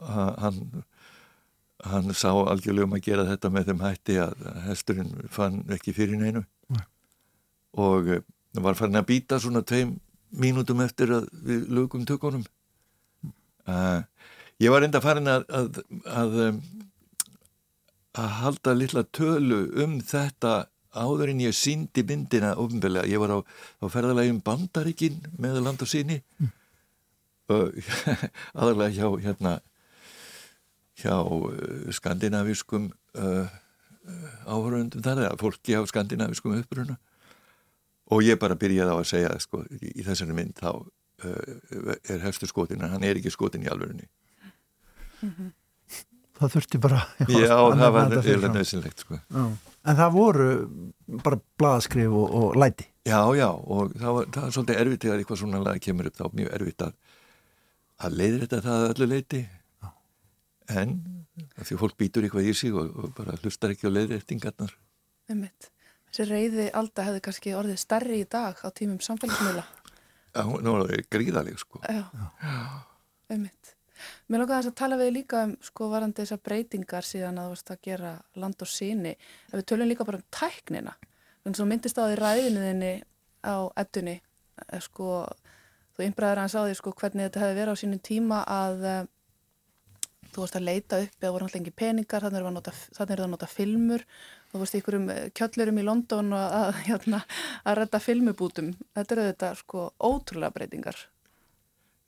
[0.01, 0.85] hann,
[1.85, 6.21] hann sá algjörlega um að gera þetta með þeim hætti að hesturinn fann ekki fyrir
[6.21, 6.45] neinu.
[6.71, 6.85] Nei.
[7.79, 8.23] og eh,
[8.59, 9.99] var farin að býta svona tveim
[10.31, 12.45] mínútum eftir að við lögum tökunum.
[13.67, 14.03] Uh,
[14.63, 16.39] ég var enda farin að að, að
[18.19, 20.55] að halda lilla tölu um þetta
[20.91, 23.39] áður en ég síndi myndina ofnbeglega, ég var á,
[23.83, 26.55] á ferðalægjum bandaríkin með land og síni mm.
[28.61, 29.59] aðalega hjá hérna
[31.01, 36.97] hjá uh, skandinaviskum uh, uh áhörundum þar eða fólki á skandinaviskum uppruna
[38.11, 42.25] og ég bara byrjaði á að segja sko, í, í þessari mynd þá uh, er
[42.27, 44.09] hefstu skotin en hann er ekki skotin í alverðinni
[45.21, 45.51] mm -hmm.
[46.41, 49.21] það þurfti bara Já, það var eiginlega nöðsynlegt sko.
[49.89, 50.49] En það voru
[51.25, 52.87] bara blaðaskrif og, og læti.
[53.09, 56.19] Já, já, og það var, það var svolítið erfitt þegar eitthvað svona lag kemur upp
[56.19, 56.93] þá mjög erfitt að,
[58.05, 59.89] að leiðir þetta það öllu leiti já.
[60.83, 60.95] en
[61.65, 64.77] því fólk býtur eitthvað í sig og, og bara hlustar ekki á leiðréttingarnar.
[65.33, 65.73] Einmitt.
[66.11, 69.67] Þessi reyði alda hefði kannski orðið stærri í dag á tímum samfélagsmiðla.
[70.37, 71.81] Já, nú er það gríðaleg sko.
[71.89, 72.05] Já,
[73.33, 73.77] einmitt
[74.29, 77.55] Mér lókaði þess að tala við líka um sko varandi þessar breytingar síðan að þú
[77.55, 79.15] varst að gera land og síni.
[79.51, 80.97] Ef við tölum líka bara um tæknina.
[81.45, 82.93] Að þú myndist á því ræðinuðinni
[83.47, 84.19] á ettunni.
[84.67, 85.25] Eh, sko,
[85.97, 89.01] þú einbræður hans á því sko hvernig þetta hefði verið á sínum tíma að uh,
[90.31, 92.45] þú varst að leita upp eða voru náttúrulega ekki peningar, þannig er
[92.99, 94.05] það að nota filmur.
[94.51, 95.09] Þú varst ykkur um
[95.39, 97.23] kjöllurum í London og að, hérna,
[97.65, 98.75] að redda filmubútum.
[98.99, 101.01] Þetta eru þetta sko ótrúlega breytingar.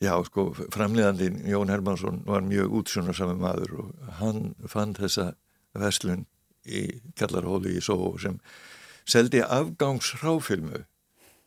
[0.03, 5.33] Já, sko, framleiðandin Jón Hermansson var mjög útsjónarsami maður og hann fann þessa
[5.79, 6.25] veslun
[6.67, 6.89] í
[7.19, 8.41] Kjallarhóli í Sóhó sem
[9.07, 10.83] seldi afgangsráfilmu.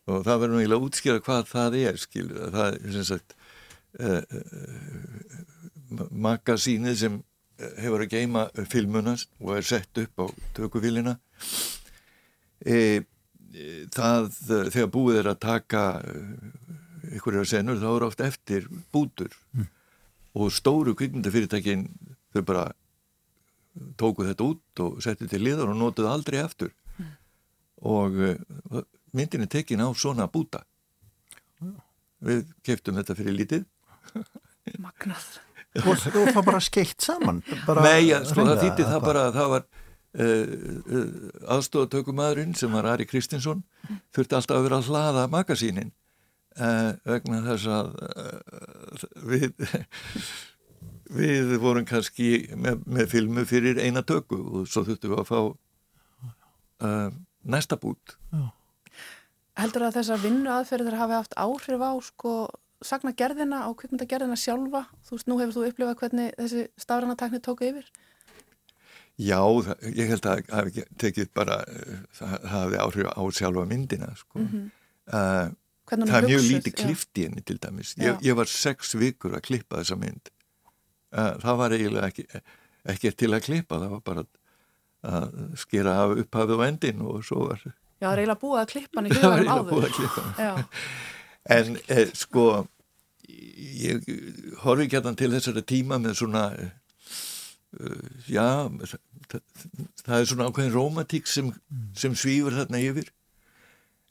[0.05, 3.35] Og það verður náttúrulega að útskýra hvað það er, skil, það er sem sagt
[3.99, 4.21] uh,
[6.11, 7.19] magasínið sem
[7.79, 10.25] hefur að geima filmunast og er sett upp á
[10.57, 11.15] tökuvillina
[12.65, 13.03] e,
[13.95, 14.27] það
[14.73, 15.83] þegar búið er að taka
[17.11, 19.33] einhverjar senur þá eru oft eftir bútur.
[19.53, 19.71] Mm.
[20.35, 21.85] og stóru kvikmyndafyrirtækin
[22.35, 22.63] þau bara
[23.99, 27.13] tóku þetta út og setti til liðar og notuðu aldrei eftir mm.
[27.87, 28.83] og uh,
[29.15, 30.65] myndin er tekin á svona búta.
[31.63, 31.79] Mm.
[32.25, 33.65] við keftum þetta fyrir lítið.
[34.85, 35.25] Magnað.
[35.83, 37.41] Og það bara skeitt saman?
[37.65, 40.53] Bara Nei, sko, það þýtti það bara það var uh,
[40.95, 41.09] uh,
[41.55, 43.65] aðstofatökumæðurinn sem var Ari Kristinsson
[44.15, 45.91] þurfti alltaf að vera að hlaða magasínin
[46.55, 49.51] vegna þess að uh, við
[51.15, 55.39] við vorum kannski með, með filmu fyrir eina tökku og svo þurftum við að fá
[56.85, 57.09] uh,
[57.45, 58.45] næsta bút Já.
[59.55, 62.33] Heldur að þessar vinnu aðferðir hafi haft áhrif á sko
[62.83, 67.69] sagna gerðina á kvikmyndagerðina sjálfa þú veist, nú hefur þú upplifað hvernig þessi stafranatakni tóku
[67.69, 67.87] yfir
[69.15, 71.61] Já, það, ég held að það hafi tekið bara
[72.17, 74.65] það hafi áhrif á sjálfa myndina sko mm -hmm.
[75.13, 75.53] uh,
[75.89, 77.95] það er mjög lítið klift í henni til dæmis.
[78.01, 80.31] Ég, ég var sex vikur að klippa þessa mynd.
[81.15, 82.43] Uh, það var eiginlega ekki,
[82.95, 84.25] ekki til að klippa það var bara
[85.05, 88.71] að skera af upphafið og endin og svo var Já, það er eiginlega búið að
[88.73, 90.79] klippa hann í hugarum áður.
[91.55, 92.45] En eh, sko
[93.29, 94.09] ég
[94.63, 98.99] horfi ekki hérna til þessara tíma með svona uh, já það,
[100.03, 101.51] það er svona ákveðin romantík sem,
[101.97, 103.11] sem svífur þarna yfir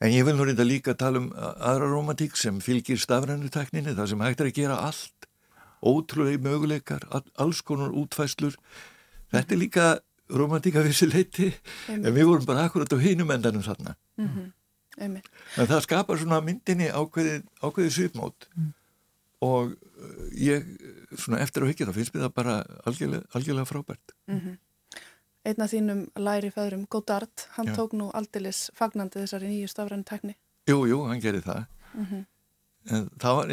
[0.02, 4.24] En ég vil nú reynda líka tala um aðra romantík sem fylgir stafrænutekninni, það sem
[4.26, 5.28] hægt er að gera allt,
[5.84, 7.06] ótrúlega möguleikar,
[7.38, 8.56] alls konar útfæslur.
[9.34, 9.86] Þetta er líka
[10.34, 11.52] romantík af þessi leiti,
[11.92, 13.94] en við vorum bara akkurat á hinum endanum þarna.
[14.18, 14.52] Mm -hmm.
[15.58, 18.68] En það skapar svona myndinni ákveði, ákveði svipmót mm.
[19.42, 20.62] og uh, ég,
[21.18, 22.54] svona eftir að hugja, þá finnst mér það bara
[22.86, 24.14] algjörlega, algjörlega frábært.
[24.26, 24.58] Mm -hmm
[25.44, 27.76] einn af þínum læri fæðurum Godard, hann Já.
[27.78, 31.66] tók nú aldilis fagnandi þessari nýju stafrænu tekni Jú, jú, hann gerði það.
[31.94, 32.24] Mm -hmm.
[32.90, 33.46] en það var,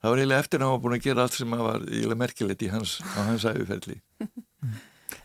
[0.00, 2.62] það var eiginlega eftir að hann var búin að gera allt sem var eiginlega merkilegt
[2.62, 4.00] í hans, á hans æguferli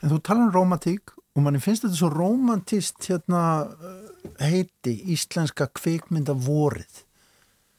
[0.01, 3.41] En þú tala um romantík og manni finnst þetta svo romantist hérna
[4.41, 7.05] heiti Íslenska kveikmynda vorið.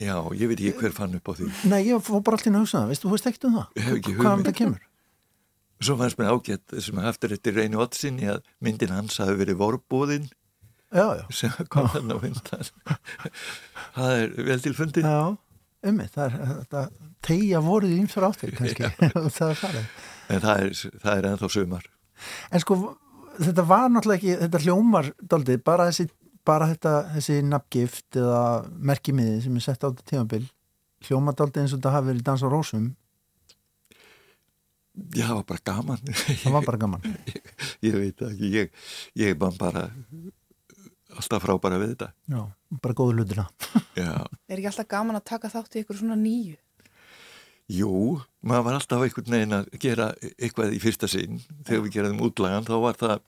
[0.02, 1.50] Já, ég veit ekki hver fann upp á því.
[1.70, 3.66] Nei, ég fór bara alltaf inn að hugsa það, veistu, þú veist ekkert um það.
[4.08, 4.88] Hvaðan það kemur?
[5.82, 10.28] Svo fannst mér ágætt sem eftir þetta reynu oddsinni að myndin hans hafi verið vorbúðinn
[11.32, 12.68] sem kom hann á myndan.
[13.96, 15.08] það er vel tilfundið.
[15.08, 15.36] Já,
[15.88, 16.82] ummi, það er þetta
[17.24, 18.90] tegja voruð ímsar áttir kannski.
[19.38, 19.86] það er farið.
[20.28, 21.86] En það er, það er ennþá sömar.
[22.52, 22.78] En sko,
[23.40, 26.08] þetta var náttúrulega ekki, þetta hljómar doldið, bara þessi,
[26.46, 28.42] bara þetta, þessi nafngift eða
[28.92, 30.44] merkimiði sem er sett á þetta tímabill,
[31.08, 32.90] hljómar doldið eins og þetta hafi verið dans á rósum
[34.92, 36.00] Já, það var bara gaman.
[36.12, 37.04] Það var bara gaman.
[37.32, 37.46] ég,
[37.86, 38.74] ég veit ekki, ég,
[39.16, 39.86] ég var bara
[41.16, 42.10] alltaf frábæra við þetta.
[42.28, 42.42] Já,
[42.84, 43.46] bara góðu hlutina.
[44.00, 44.12] Já.
[44.48, 46.58] Er ekki alltaf gaman að taka þátt í ykkur svona nýju?
[47.72, 47.96] Jú,
[48.44, 51.40] maður var alltaf einhvern veginn að gera eitthvað í fyrsta sinn.
[51.64, 53.26] Þegar við geraðum útlagan þá var það,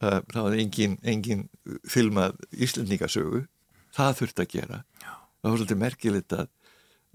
[0.00, 1.48] uh, það var engin, engin
[1.84, 3.44] filmað íslendingasögu.
[3.92, 4.84] Það þurfti að gera.
[5.02, 5.12] Já.
[5.42, 6.52] Það var svolítið merkilegt að,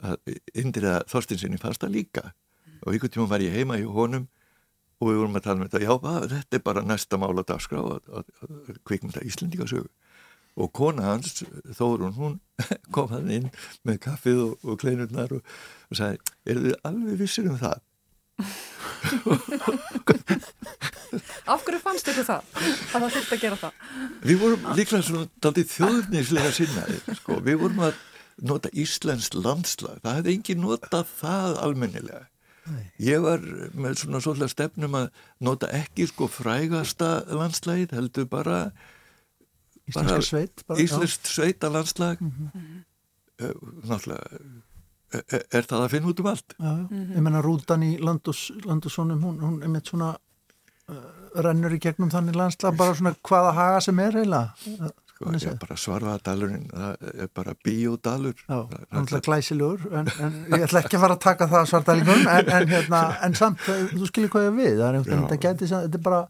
[0.06, 2.30] að Indriða Þorstinsinni fannst það líka
[2.82, 4.28] og einhvern tíma var ég heima í honum
[4.98, 7.82] og við vorum að tala um þetta, já, að, þetta er bara næsta mála dagskrá
[7.86, 8.30] að
[8.88, 9.90] kvikmynda Íslandíkasögu
[10.58, 11.44] og kona hans,
[11.78, 12.40] Þórun, hún
[12.96, 13.52] kom hann inn
[13.86, 15.42] með kaffið og, og kleinurnar og,
[15.92, 16.18] og sagði,
[16.50, 17.80] eru þið alveg vissir um það?
[21.48, 22.48] Af hverju fannst ykkur það?
[22.58, 23.84] Að það þurfti að gera það?
[24.28, 27.38] Við vorum líklega svona daldið þjóðurnislega sinnaði, sko.
[27.46, 28.02] Við vorum að
[28.50, 30.02] nota Íslensk landslag.
[30.04, 32.24] Það hefði engin notað það almennilega.
[33.00, 33.42] Ég var
[33.74, 35.10] með svona svolítið stefnum að
[35.40, 38.60] nota ekki sko frægasta landslægið, heldur bara
[39.88, 40.64] Íslenska sveit.
[40.76, 42.22] Íslensk sveita landslag.
[42.22, 42.84] Mm -hmm.
[43.88, 44.24] Náttúrulega
[45.14, 46.56] er, er það að finna út um allt.
[46.60, 47.16] Já, mm -hmm.
[47.16, 47.98] ég menna rútan í
[48.66, 50.18] Landusónum, hún, hún er með svona
[50.90, 50.96] uh,
[51.36, 54.54] rennur í gegnum þannig landslag bara svona hvaða haga sem er eiginlega.
[55.18, 58.38] Sko, ég er bara svarfaðadalurinn, það er bara bíódalur.
[58.46, 58.58] Já,
[58.94, 62.70] er glæsilegur, en, en ég ætla ekki að fara að taka það svartælingum, en, en,
[62.70, 63.64] hérna, en samt,
[63.96, 66.22] þú skilir hvað ég við, það er einhvern veginn, þetta geti, þetta er bara,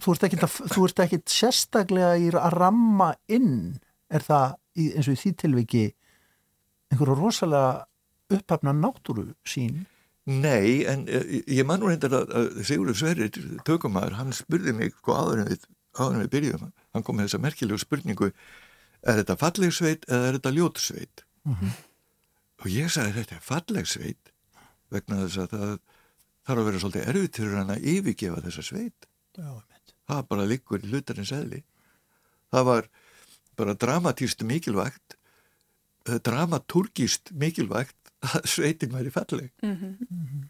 [0.00, 3.54] þú ert ekkit, að, þú ert ekkit sérstaklega í að ramma inn,
[4.08, 5.86] er það eins og í því tilviki
[6.92, 7.72] einhverju rosalega
[8.32, 9.82] upphafna náttúru sín?
[10.32, 15.18] Nei, en ég man nú reyndar að, að Sigurður Sverrir, tökumæður, hann spurði mig sko
[15.18, 15.66] áður en við,
[15.98, 18.30] áður en við byrjuðum hann hann kom með þessa merkilegu spurningu
[19.02, 21.72] er þetta falleg sveit eða er þetta ljót sveit mm -hmm.
[22.62, 24.32] og ég sagði þetta er falleg sveit
[24.92, 25.78] vegna þess að það
[26.42, 29.62] þarf að vera svolítið erfitt fyrir hann að yfirgefa þessa sveit Já,
[30.10, 31.62] það bara liggur í hlutarins eðli
[32.52, 32.88] það var
[33.56, 35.16] bara dramatíst mikilvægt
[36.08, 39.94] eh, dramaturgist mikilvægt að sveitin væri falleg mm -hmm.
[40.10, 40.48] Mm -hmm.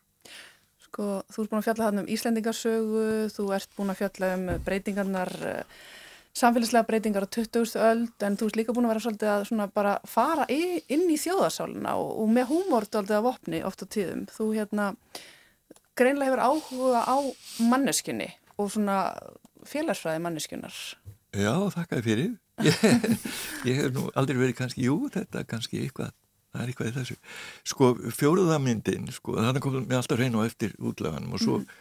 [0.92, 4.64] Sko, þú ert búin að fjalla hann um Íslendingarsögu, þú ert búin að fjalla um
[4.64, 5.64] breytingarnar eh,
[6.36, 7.76] samfélagslega breytingar á 20.
[7.76, 11.18] öld en þú ert líka búin að vera svolítið að bara fara í, inn í
[11.20, 14.24] þjóðasáluna og, og með húmort aldrei að vopni oft á tíðum.
[14.32, 14.92] Þú hérna
[15.98, 17.16] greinlega hefur áhuga á
[17.68, 18.96] manneskunni og svona
[19.68, 20.80] félagsfræði manneskunnar.
[21.36, 22.32] Já, þakkaði fyrir.
[22.62, 22.76] Ég,
[23.66, 26.12] ég hef nú aldrei verið kannski, jú, þetta kannski eitthvað,
[26.52, 27.16] það er eitthvað í þessu.
[27.72, 31.80] Sko, fjóruðamyndin, sko, þannig komum við alltaf reyna á eftir útlaganum og svo, mm.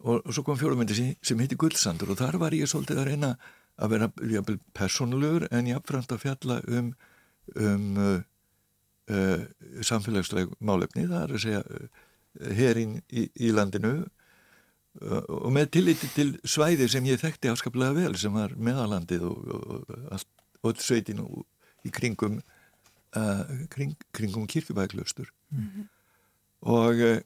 [0.00, 3.10] og, og svo kom fjóruðamyndin sem, sem heiti Guldsandur og þar var ég svolítið að
[3.12, 3.52] reyna að
[3.92, 6.92] vera jafnvel personlegur en jáfnframt að fjalla um,
[7.54, 8.20] um uh,
[9.12, 9.46] uh,
[9.84, 12.04] samfélagsleg málefni, það er að segja uh,
[12.56, 18.16] herin í, í landinu uh, og með tilliti til svæði sem ég þekkti afskaplega vel
[18.20, 19.90] sem var meðalandið og,
[20.64, 21.28] og sveitinu
[21.86, 22.40] í kringum
[23.16, 25.88] uh, kring, kringum kirkjubæklaustur mm -hmm.
[26.60, 27.18] og uh,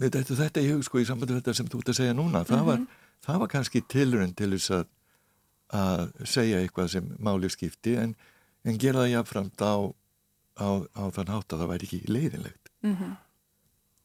[0.00, 2.64] þetta, þetta ég hug sko í sambandi þetta sem þú ert að segja núna, það
[2.64, 3.04] mm -hmm.
[3.26, 4.84] Það var kannski tilrönd til þess að,
[5.78, 8.14] að segja eitthvað sem máli skipti en,
[8.64, 9.74] en gera það jáfnframt á,
[10.58, 12.72] á, á þann hátt að það væri ekki leiðinlegt.
[12.86, 13.16] Mm -hmm.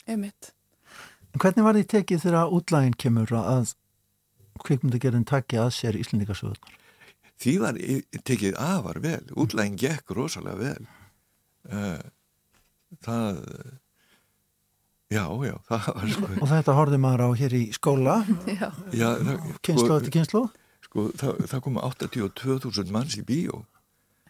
[0.07, 0.53] Einmitt.
[1.33, 3.73] Hvernig var því tekið þegar útlægin kemur að
[4.63, 6.75] kvikmyndagerðin takki að sér Íslendingasöðunar?
[7.41, 7.79] Því var
[8.27, 9.23] tekið afar vel.
[9.35, 10.87] Útlægin gekk rosalega vel.
[11.69, 12.03] Eh,
[13.01, 13.41] það
[15.13, 16.29] Já, já, það var sko...
[16.39, 18.15] Og þetta horfið maður á hér í skóla,
[19.61, 20.43] kynslu sko, eftir kynslu?
[20.87, 23.61] Sko, það, það kom 82.000 manns í bíó.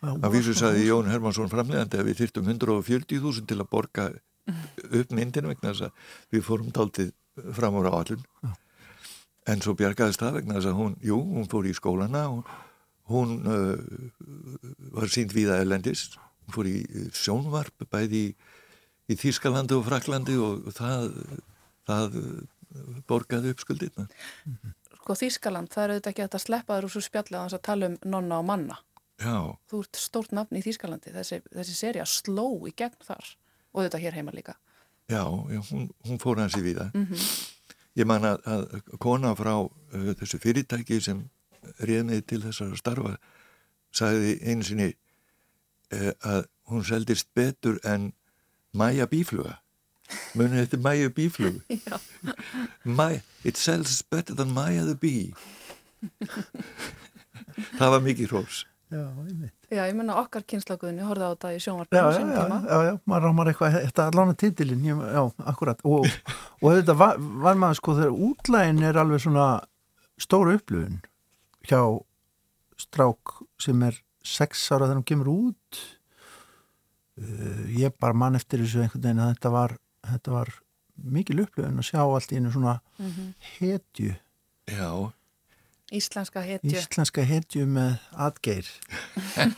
[0.04, 4.10] Það vísu saði Jón Hermansson framlegandi að við þyrtum 140.000 til að borga
[5.00, 7.14] upp myndinu vegna þess að við fórum táltið
[7.56, 8.26] fram ára á allun.
[9.48, 12.52] En svo bjargaðist það vegna þess að hún, jú, hún fór í skólana og
[13.12, 13.80] hún uh,
[14.96, 16.10] var sínt viða elendis.
[16.44, 16.78] Hún fór í
[17.16, 18.36] sjónvarp bæði í
[19.12, 21.12] í Þýskalandi og Fraklandi og það,
[21.90, 22.18] það
[23.10, 24.08] borgaði upp skuldirna.
[25.04, 27.98] Sko Þýskaland, það eru þetta ekki að sleppa þér úr svo spjallið að tala um
[28.08, 28.80] nonna og manna.
[29.22, 29.38] Já.
[29.70, 33.34] Þú ert stórt nafn í Þýskalandi, þessi, þessi seria sló í gegn þar
[33.74, 34.56] og þetta hér heima líka.
[35.12, 36.90] Já, já hún, hún fór hans í viða.
[36.94, 37.28] Mm -hmm.
[38.00, 41.30] Ég man að, að kona frá uh, þessu fyrirtæki sem
[41.80, 43.18] reyðniði til þessar starfa
[43.94, 44.90] sagði einu sinni
[45.94, 48.14] uh, að hún seldist betur en
[48.74, 49.60] Maja bífluga.
[50.38, 51.62] Munið þetta Maja bíflug
[53.00, 55.34] Maja, it sells better than Maja the bee.
[57.80, 58.64] Það var mikið hrós.
[58.94, 59.08] Já,
[59.74, 62.92] já, ég menna okkar kynslaguðinni horfði á þetta í sjónvarpinu já, já, já, já, já,
[63.10, 65.82] maður rámar eitthvað þetta er alveg títilinn, já, akkurat.
[65.90, 66.06] Og,
[66.60, 69.48] og þetta var, var maður sko þegar útlægin er alveg svona
[70.22, 71.00] stóru upplöfun
[71.66, 71.82] hjá
[72.84, 73.34] strák
[73.66, 75.82] sem er sex ára þegar hann kemur út
[77.16, 79.76] ég bara mann eftir þessu einhvern veginn að þetta var,
[80.10, 80.54] þetta var
[81.18, 83.34] mikil upplöfun að sjá allt í einu svona mm -hmm.
[83.60, 84.16] hetju.
[84.72, 85.12] Já.
[85.94, 86.72] Íslenska hetju.
[86.74, 88.70] Íslenska hetju með atgeir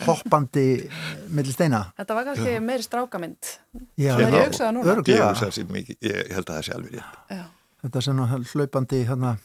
[0.07, 0.89] hoppandi
[1.29, 1.93] millir steina.
[1.97, 2.61] Þetta var kannski Já.
[2.61, 3.51] meiri strákamind.
[3.95, 7.45] Já, það er ég ég, ég held að það sé alveg rétt.
[7.81, 9.37] Þetta er svona hlaupandi hérna,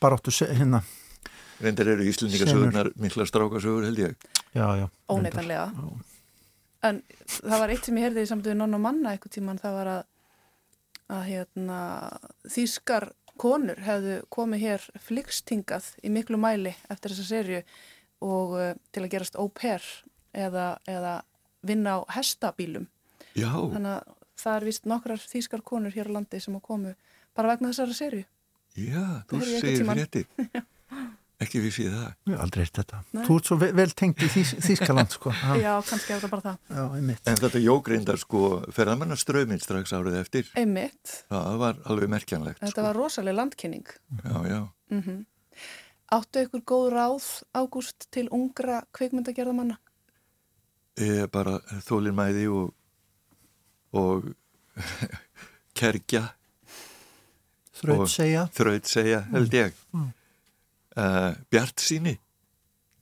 [0.00, 0.82] baráttu hérna.
[1.60, 4.14] Reyndar eru Íslendingasögurnar mikla strákasögur held ég.
[4.54, 5.72] Já, já Óneitanlega
[6.86, 9.78] En það var eitt sem ég heyrði í samtöðu nonn og manna eitthvað tíman, það
[9.80, 10.02] var að
[11.08, 11.78] að hérna,
[12.52, 13.08] þýskar
[13.40, 17.62] konur hefðu komið hér flikstingað í miklu mæli eftir þessa serju
[18.24, 19.84] og uh, til að gerast au pair
[20.36, 21.14] eða, eða
[21.64, 22.88] vinna á hestabílum.
[23.38, 26.94] Já, Þannig að það er vist nokkrar þýskar konur hér á landi sem að komu
[27.38, 28.26] bara vegna þessara serju.
[28.78, 30.26] já, þú segir frétti.
[31.38, 32.06] Ekki vissi ég það.
[32.26, 32.98] Ég hef aldrei eitt þetta.
[33.14, 33.22] Nei.
[33.28, 35.30] Þú ert svo vel, vel tengt í Þýs, Þýskaland, sko.
[35.38, 36.56] Já, Já, kannski er þetta bara það.
[36.74, 37.20] já einmitt.
[37.30, 38.40] En þetta jógreindar sko
[38.74, 40.48] ferðamannaströyminn strax árið eftir.
[40.58, 42.58] Einmitt, Það var alveg merkjanlegt.
[42.64, 42.86] þetta Sko.
[42.88, 43.86] var rosalega landkynning.
[44.24, 44.60] Já, já.
[44.90, 45.20] Mm
[46.08, 49.74] Áttu ykkur góð ráð, Ágúst, til ungra kvikmyndagerðamanna?
[50.96, 52.70] Ég er bara þólinmæði og,
[53.92, 54.30] og
[55.78, 56.22] kerkja,
[57.78, 58.46] Þraut segja.
[58.56, 59.76] þraut segja, held ég.
[59.94, 60.08] Mm.
[60.98, 62.16] Uh, Bjart síni.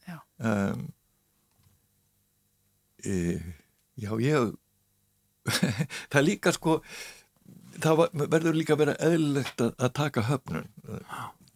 [0.04, 0.20] Já.
[0.38, 0.88] Um,
[3.00, 3.38] e,
[3.96, 4.52] já, ég,
[6.12, 6.80] það líka sko,
[7.80, 10.68] það var, verður líka að vera eðlilegt að, að taka höfnun.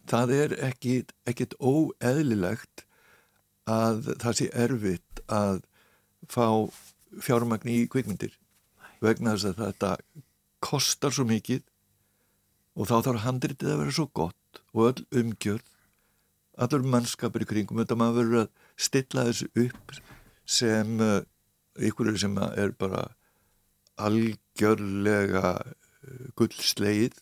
[0.09, 0.95] Það er ekki,
[1.29, 2.85] ekkit óeðlilegt
[3.69, 5.61] að það sé erfitt að
[6.31, 6.47] fá
[7.21, 8.33] fjármagn í kvikmyndir
[9.03, 9.91] vegna þess að þetta
[10.63, 11.61] kostar svo mikið
[12.77, 15.70] og þá þarf handritið að vera svo gott og öll umgjörð
[16.61, 17.81] allur mannskapur í kringum.
[17.81, 18.51] Þetta maður verður að
[18.87, 19.95] stilla þessu upp
[20.51, 20.97] sem
[21.79, 23.05] ykkur sem er bara
[24.01, 27.17] algjörlega uh, gullslegið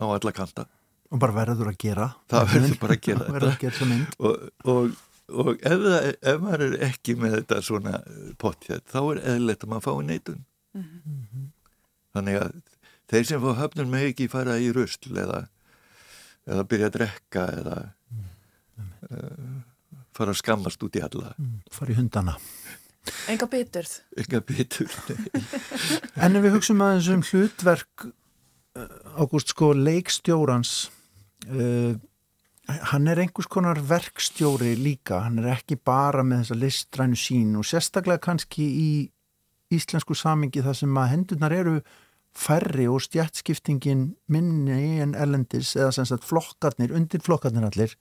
[0.00, 0.66] á alla kanta.
[1.12, 2.10] Og bara verður að gera.
[2.30, 5.00] Það verður bara að gera að gera og, og,
[5.30, 7.96] og ef, það, ef maður er ekki með þetta svona
[8.40, 10.46] pottjætt þá er eðlilegt að maður fái neitun.
[12.14, 12.56] Þannig að
[13.10, 15.44] þeir sem fá höfnun með ekki fara í rusl eða,
[16.48, 17.78] eða byrja að drekka eða
[20.14, 21.34] fara að skammast út í alla
[21.74, 22.36] Fara í hundana.
[23.28, 23.98] Enga biturð.
[24.16, 24.88] enga bitur
[26.24, 30.72] En ef við hugsaum aðeins um hlutverk uh, Ágúst sko leikstjórans
[31.50, 31.92] uh,
[32.64, 37.66] hann er einhvers konar verkstjóri líka, hann er ekki bara með þessa listrænu sín og
[37.68, 38.88] sérstaklega kannski í
[39.74, 41.74] íslensku samingi þar sem að hendurnar eru
[42.34, 47.94] færri og stjættskiptingin minni en ellendis eða sem sagt flokkarnir, undir flokkarnir allir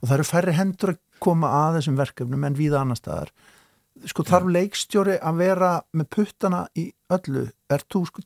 [0.00, 3.32] og það eru færri hendur að koma að þessum verkefnum en víða annar staðar.
[4.06, 7.48] Sko þarf leikstjóri að vera með puttana í öllu?
[7.72, 8.24] Er þú sko,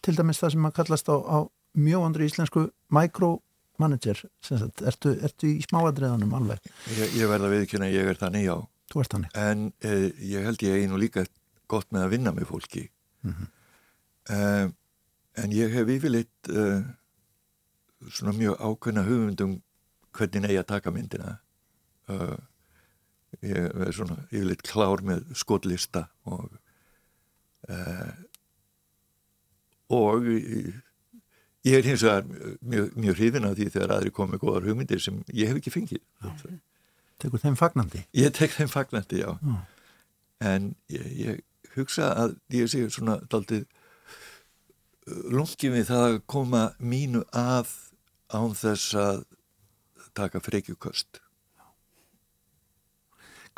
[0.00, 1.38] til dæmis það sem að kallast á, á
[1.76, 2.64] mjög andru íslensku
[2.96, 6.72] micromanager sagt, ertu, ertu í smáadreðanum alveg?
[6.96, 8.56] Ég, ég verða viðkynna ég er þannig já.
[8.90, 9.36] Þú ert þannig.
[9.38, 11.26] En uh, ég held ég einu líka
[11.70, 12.88] gott með að vinna með fólki.
[14.30, 14.72] Uh,
[15.38, 16.80] en ég hef yfirleitt uh,
[18.08, 19.58] svona mjög ákveðna hugmyndum
[20.16, 21.36] hvernig eigi að taka myndina
[22.10, 22.38] uh,
[23.46, 26.48] ég er svona yfirleitt klár með skotlista og
[27.70, 28.14] uh,
[29.90, 32.26] og ég er hins vegar
[32.60, 36.02] mjög, mjög hrifin af því þegar aðri komið góðar hugmyndir sem ég hef ekki fengið
[37.20, 39.34] tekur þeim fagnandi Ég tek þeim fagnandi, já.
[39.44, 39.58] Já.
[40.40, 43.66] En ég, ég hugsa að ég sé svona daldið
[45.30, 47.72] lungið við það að koma mínu að
[48.30, 49.22] án þess að
[50.14, 51.20] taka frekjukost.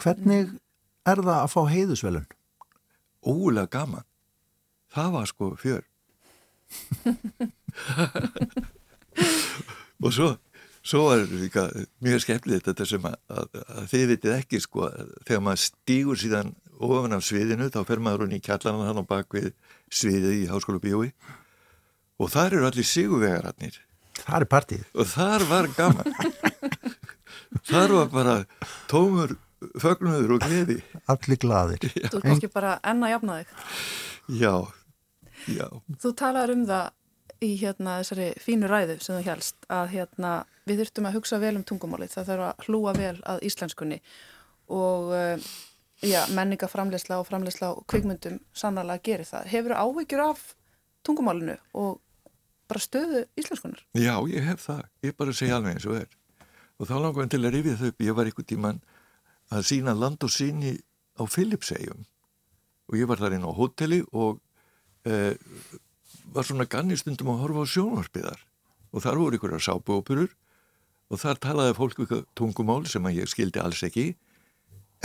[0.02, 0.48] hvernig
[1.06, 2.26] er það að fá heiðusvelun
[3.22, 4.06] Ógulega gaman.
[4.90, 5.84] Það var sko fjör.
[10.02, 10.28] Og svo,
[10.82, 11.68] svo var líka
[12.02, 14.88] mjög skemmtilegt þetta sem að, að, að þið vitið ekki sko,
[15.28, 16.50] þegar maður stígur síðan
[16.82, 19.52] ofan af sviðinu þá fer maður hún í kjallarna hann á bakvið
[19.92, 21.12] sviðið í háskóla bíói
[22.18, 23.78] og þar eru allir sigurvegararnir
[24.22, 26.10] það er partíð og þar var gaman
[27.68, 28.36] þar var bara
[28.90, 29.36] tómur
[29.82, 30.78] fögnuður og gleði
[31.12, 33.52] allir gladir Þú er kannski bara enn að jafna þig.
[34.42, 34.54] já,
[35.46, 35.66] já
[36.02, 36.90] Þú talaður um það
[37.42, 40.32] í hérna þessari fínu ræðu sem þú helst að hérna
[40.70, 42.12] við þurftum að hugsa vel um tungumálið.
[42.14, 43.98] Það þarf að hlúa vel að íslenskunni
[44.70, 45.48] og uh,
[46.06, 49.48] já, menningaframleysla og framleysla og kvikmyndum sannarlega gerir það.
[49.50, 50.44] Hefur áhyggjur af
[51.02, 51.98] tungumálinu og
[52.70, 53.82] bara stöðu íslenskunar?
[53.98, 54.84] Já, ég hef það.
[55.02, 56.08] Ég bara segja alveg eins og er.
[56.82, 58.02] Og þá langar hann til að rifja þau upp.
[58.02, 58.80] Ég var einhvern tíman
[59.54, 60.72] að sína land og síni
[61.14, 62.02] á Filipsegjum.
[62.90, 64.40] Og ég var þar inn á hóteli og
[65.06, 65.38] eh,
[66.34, 68.40] var svona ganni stundum að horfa á sjónvarpiðar.
[68.90, 70.34] Og þar voru ykkur að sápuóperur
[71.12, 74.16] og þar talaði fólk ykkur tungumál sem að ég skildi alls ekki.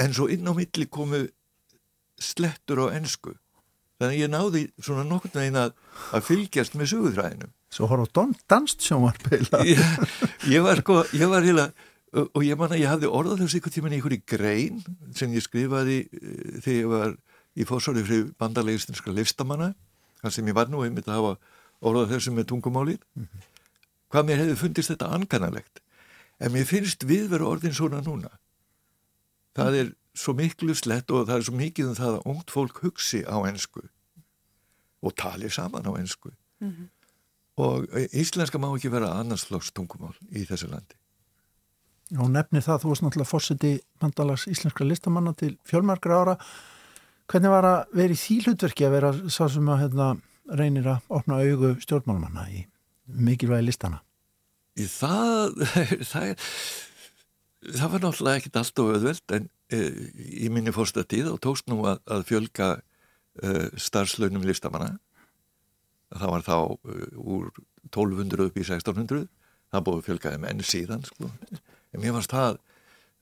[0.01, 1.27] En svo inn á milli komu
[2.17, 3.35] slettur á ensku.
[4.01, 5.77] Þannig að ég náði svona nokkurn veginn að,
[6.09, 9.81] að fylgjast með sögutræðinum svo horf á danst sjónvarpila ég,
[10.47, 11.69] ég var sko, ég var heila
[12.17, 14.79] og ég man að ég hafði orðað þessu ykkur tíman í ykkur í grein
[15.15, 17.17] sem ég skrifaði eh, þegar ég var
[17.57, 19.73] í fórsóri fyrir bandarlegistinska listamanna
[20.21, 21.35] þar sem ég var nú einmitt að hafa
[21.87, 23.03] orða þessu með tungumálið
[24.07, 25.81] hvað mér hefði fundist þetta ankanalegt
[26.39, 28.31] en mér finnst við vera orðin svona núna.
[29.57, 32.81] Það er svo miklu slett og það er svo mikið um það að ungt fólk
[32.85, 33.83] hugsi á ennsku
[35.05, 36.87] og tali saman á ennsku mm -hmm.
[37.57, 40.97] Og íslenska má ekki vera annarsflóks tungumál í þessu landi
[42.15, 46.35] Og nefnir það, þú varst náttúrulega fórseti mandalags íslenskra listamanna til fjölmarkra ára
[47.27, 50.09] hvernig var að vera í því hlutverki að vera sá sem að hérna,
[50.47, 52.63] reynir að opna augu stjórnmálumanna í
[53.07, 53.99] mikilvægi listana?
[54.79, 55.57] Í það,
[56.11, 56.45] það,
[57.65, 59.81] það var náttúrulega ekkit allt og öðveld en e,
[60.47, 64.95] í minni fórsta tíð og tókst nú að, að fjölga e, starfslaunum listamanna.
[66.13, 67.49] Það var þá e, úr
[67.89, 69.27] 1200 upp í 1600,
[69.73, 71.31] það búið fjölgaði menn síðan sko.
[71.91, 72.59] En mér fannst það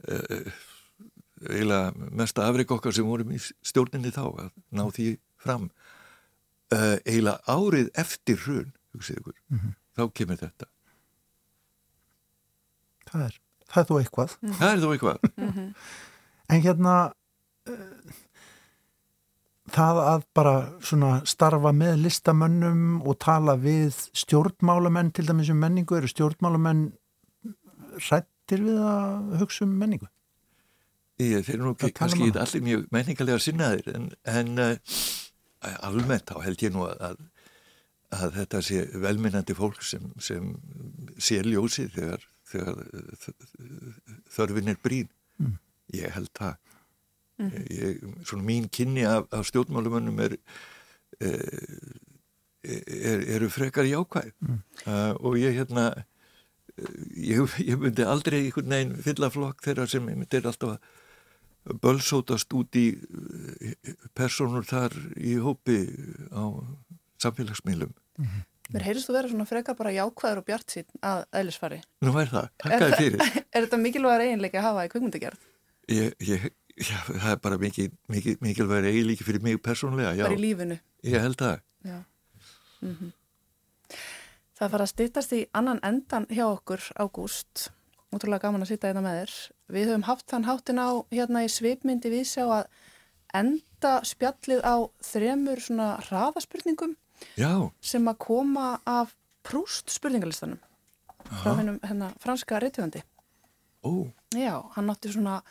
[0.06, 0.40] e,
[1.50, 5.10] eiginlega mesta afreik okkar sem vorum í stjórninni þá að ná því
[5.42, 5.70] fram.
[6.70, 9.76] E, eiginlega árið eftir hrun, hugsið ykkur, mm -hmm.
[9.98, 10.70] þá kemur þetta
[13.16, 13.38] það er,
[13.72, 15.68] það er þó eitthvað það er þó eitthvað mm-hmm.
[16.56, 16.96] en hérna
[17.72, 18.22] uh,
[19.76, 20.56] það að bara
[20.86, 26.88] svona starfa með listamönnum og tala við stjórnmálamenn til dæmis um menningu, eru stjórnmálamenn
[28.10, 30.10] rættir við að hugsa um menningu?
[31.22, 35.00] Ég, eru nú kannski um allir mjög menningarlega sinnaðir en, en uh,
[35.88, 37.22] almennt þá held ég nú að,
[38.16, 40.52] að þetta sé velminnandi fólk sem, sem
[41.16, 42.84] sé ljósið þegar þegar
[44.36, 45.10] þörfin er brín
[45.42, 45.56] mm.
[45.96, 46.60] ég held það
[47.42, 47.52] mm.
[47.70, 50.34] ég, svona mín kynni af, af stjórnmálumönnum er,
[51.22, 54.60] er eru frekar jákvæð mm.
[54.88, 55.84] uh, og ég hérna
[57.16, 60.80] ég, ég myndi aldrei einhvern veginn fylla flokk þeirra sem myndi alltaf að
[61.82, 62.88] bölsótast út í
[64.14, 65.80] personur þar í hópi
[66.30, 66.62] á
[67.24, 68.44] samfélagsmiðlum -hmm.
[68.74, 71.78] Mér heyrðist þú vera svona freka bara jákvæður og bjart sín að eðlisfari.
[72.02, 73.34] Nú er það, takkaði fyrir.
[73.56, 75.44] Er þetta mikilvægur eiginleiki að hafa í kvöngmundagerð?
[75.94, 76.48] Ég, ég,
[76.80, 80.26] já, það er bara mikil, mikil, mikilvægur eiginleiki fyrir mig persónlega, já.
[80.28, 80.80] Bara í lífinu?
[81.04, 81.62] Ég held það.
[81.86, 83.12] Mm -hmm.
[84.56, 87.70] Það fara að stýttast í annan endan hjá okkur, Ágúst.
[88.12, 89.34] Útrúlega gaman að sýta þetta hérna með þér.
[89.68, 92.66] Við höfum haft þann háttin á hérna í svipmyndi við sjá að
[93.36, 96.96] enda spjallið á þremur svona hraðaspurningum
[97.40, 97.72] Já.
[97.82, 99.16] sem að koma af
[99.46, 100.58] Prúst spurningalistanum
[101.26, 103.04] frá hennum hérna, franska reytjöfandi
[103.86, 104.08] oh.
[104.34, 105.42] Já, hann átti svona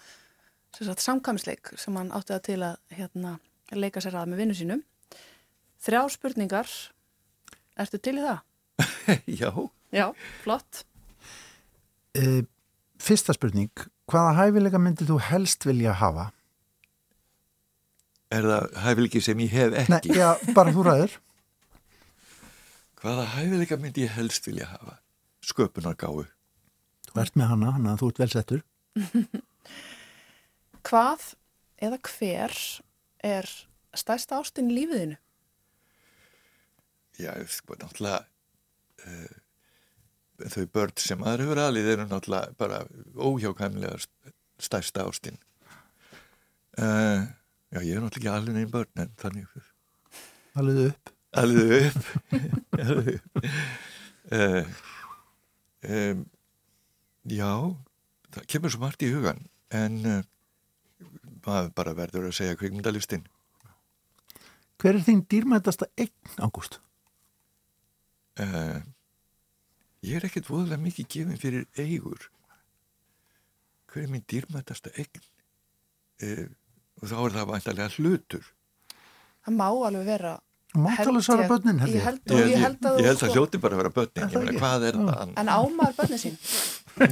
[0.80, 3.36] samkvæmsleik sem hann átti að til að hérna,
[3.74, 4.82] leika sér að með vinnu sínum
[5.84, 6.70] Þrjá spurningar
[7.80, 8.40] Ertu til í það?
[9.40, 9.50] Já
[9.94, 10.06] Já,
[10.42, 10.84] flott
[12.18, 12.44] e,
[12.98, 13.72] Fyrsta spurning
[14.10, 16.30] Hvaða hæfilega myndir þú helst vilja hafa?
[18.34, 20.10] Er það hæfilega sem ég hef ekki?
[20.10, 21.16] Nei, já, bara þú ræður
[23.04, 24.98] Hvaða hæfileika myndi ég helst vilja hafa?
[25.44, 26.24] Sköpunar gáu.
[27.04, 28.62] Þú ert með hana, hana, þú ert velsettur.
[30.84, 31.30] Hvað
[31.84, 32.56] eða hver
[33.24, 33.48] er
[33.96, 35.16] stærsta ástinn í lífiðinu?
[37.20, 38.24] Já, sko, náttúrulega
[39.06, 39.34] uh,
[40.50, 42.82] þau börn sem aðra hefur alveg eru náttúrulega bara
[43.14, 44.00] óhjákæmlega
[44.58, 45.38] stærsta ástinn.
[46.74, 47.26] Uh,
[47.70, 49.58] já, ég er náttúrulega ekki alveg neinn börn en þannig.
[50.58, 52.04] Alveg upp alveg upp
[54.38, 54.64] uh,
[55.88, 56.22] um,
[57.30, 57.50] já
[58.34, 59.42] það kemur svo margt í hugan
[59.74, 60.20] en uh,
[61.48, 63.26] maður bara verður að segja kvikmyndalistinn
[64.82, 66.80] Hver er þín dýrmætasta eign, Ágúst?
[68.34, 68.82] Uh,
[70.02, 72.28] ég er ekkert voðalega mikið gefin fyrir eigur
[73.92, 75.22] hver er mín dýrmætasta eign
[76.24, 78.50] og þá er það vantarlega hlutur
[79.44, 80.34] Það má alveg vera
[80.74, 82.00] Máttalega svara börnin held ég.
[82.00, 84.86] Ég held, ég, ég, held að, að hljóti bara að vera börnin, ég meina hvað
[84.88, 85.34] er það?
[85.38, 86.38] En ámaður börnin sín?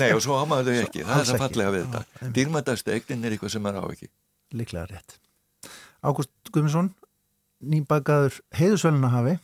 [0.00, 2.30] Nei og svo ámaður þau ekki, það er það fallega við þetta.
[2.38, 4.08] Dýrmættastu eignin er eitthvað sem er á ekki.
[4.56, 5.18] Liklega rétt.
[6.02, 6.90] Ágúst Guðmundsson,
[7.62, 9.36] nýbakaður heiðusvelina hafi,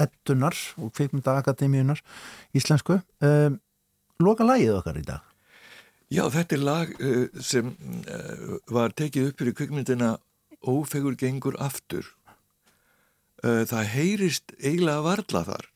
[0.00, 2.00] ettunar og kveikmyndaakademíunar
[2.56, 2.98] íslensku.
[3.20, 3.60] Um,
[4.22, 5.22] loka lagið okkar í dag?
[6.12, 10.14] Já, þetta er lag uh, sem uh, var tekið upp fyrir kveikmyndina
[10.64, 12.06] Ófegur gengur aftur
[13.44, 15.66] uh, það heyrist eiginlega varla þar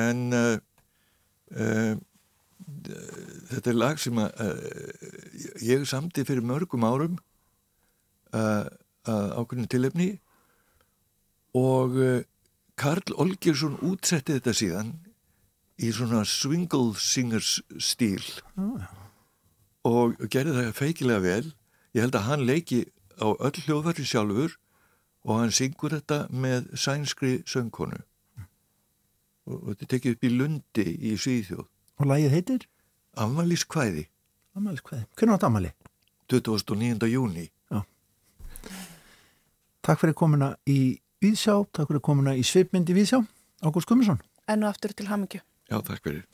[0.00, 0.20] en
[3.50, 4.30] þetta er lag sem að
[5.66, 7.16] ég samti fyrir mörgum árum
[8.36, 8.68] að
[9.40, 10.08] ákveðinu tilefni
[11.58, 11.96] og
[12.80, 14.92] Karl Olgersson útsetti þetta síðan
[15.80, 18.22] í svona swingle singers stíl
[18.60, 18.84] oh.
[19.88, 21.46] og gerði það feikilega vel
[21.96, 22.84] ég held að hann leiki
[23.18, 24.54] á öll hljóðverði sjálfur
[25.26, 28.00] og hann syngur þetta með sænskri söngkonu
[29.50, 31.66] og þetta er tekið upp í Lundi í Svíðjóð.
[32.00, 32.66] Og lagið heitir?
[33.20, 34.04] Amalískvæði.
[34.58, 35.06] Amalískvæði.
[35.18, 35.72] Hvernig átt Amali?
[36.30, 37.08] 29.
[37.10, 37.46] júni.
[39.80, 43.22] Takk fyrir komuna í Víðsjá, takk fyrir komuna í Svipmynd í Víðsjá.
[43.64, 44.20] Ágúst Gummarsson.
[44.48, 45.40] Ennu aftur til hamingju.
[45.70, 46.24] Já, takk fyrir.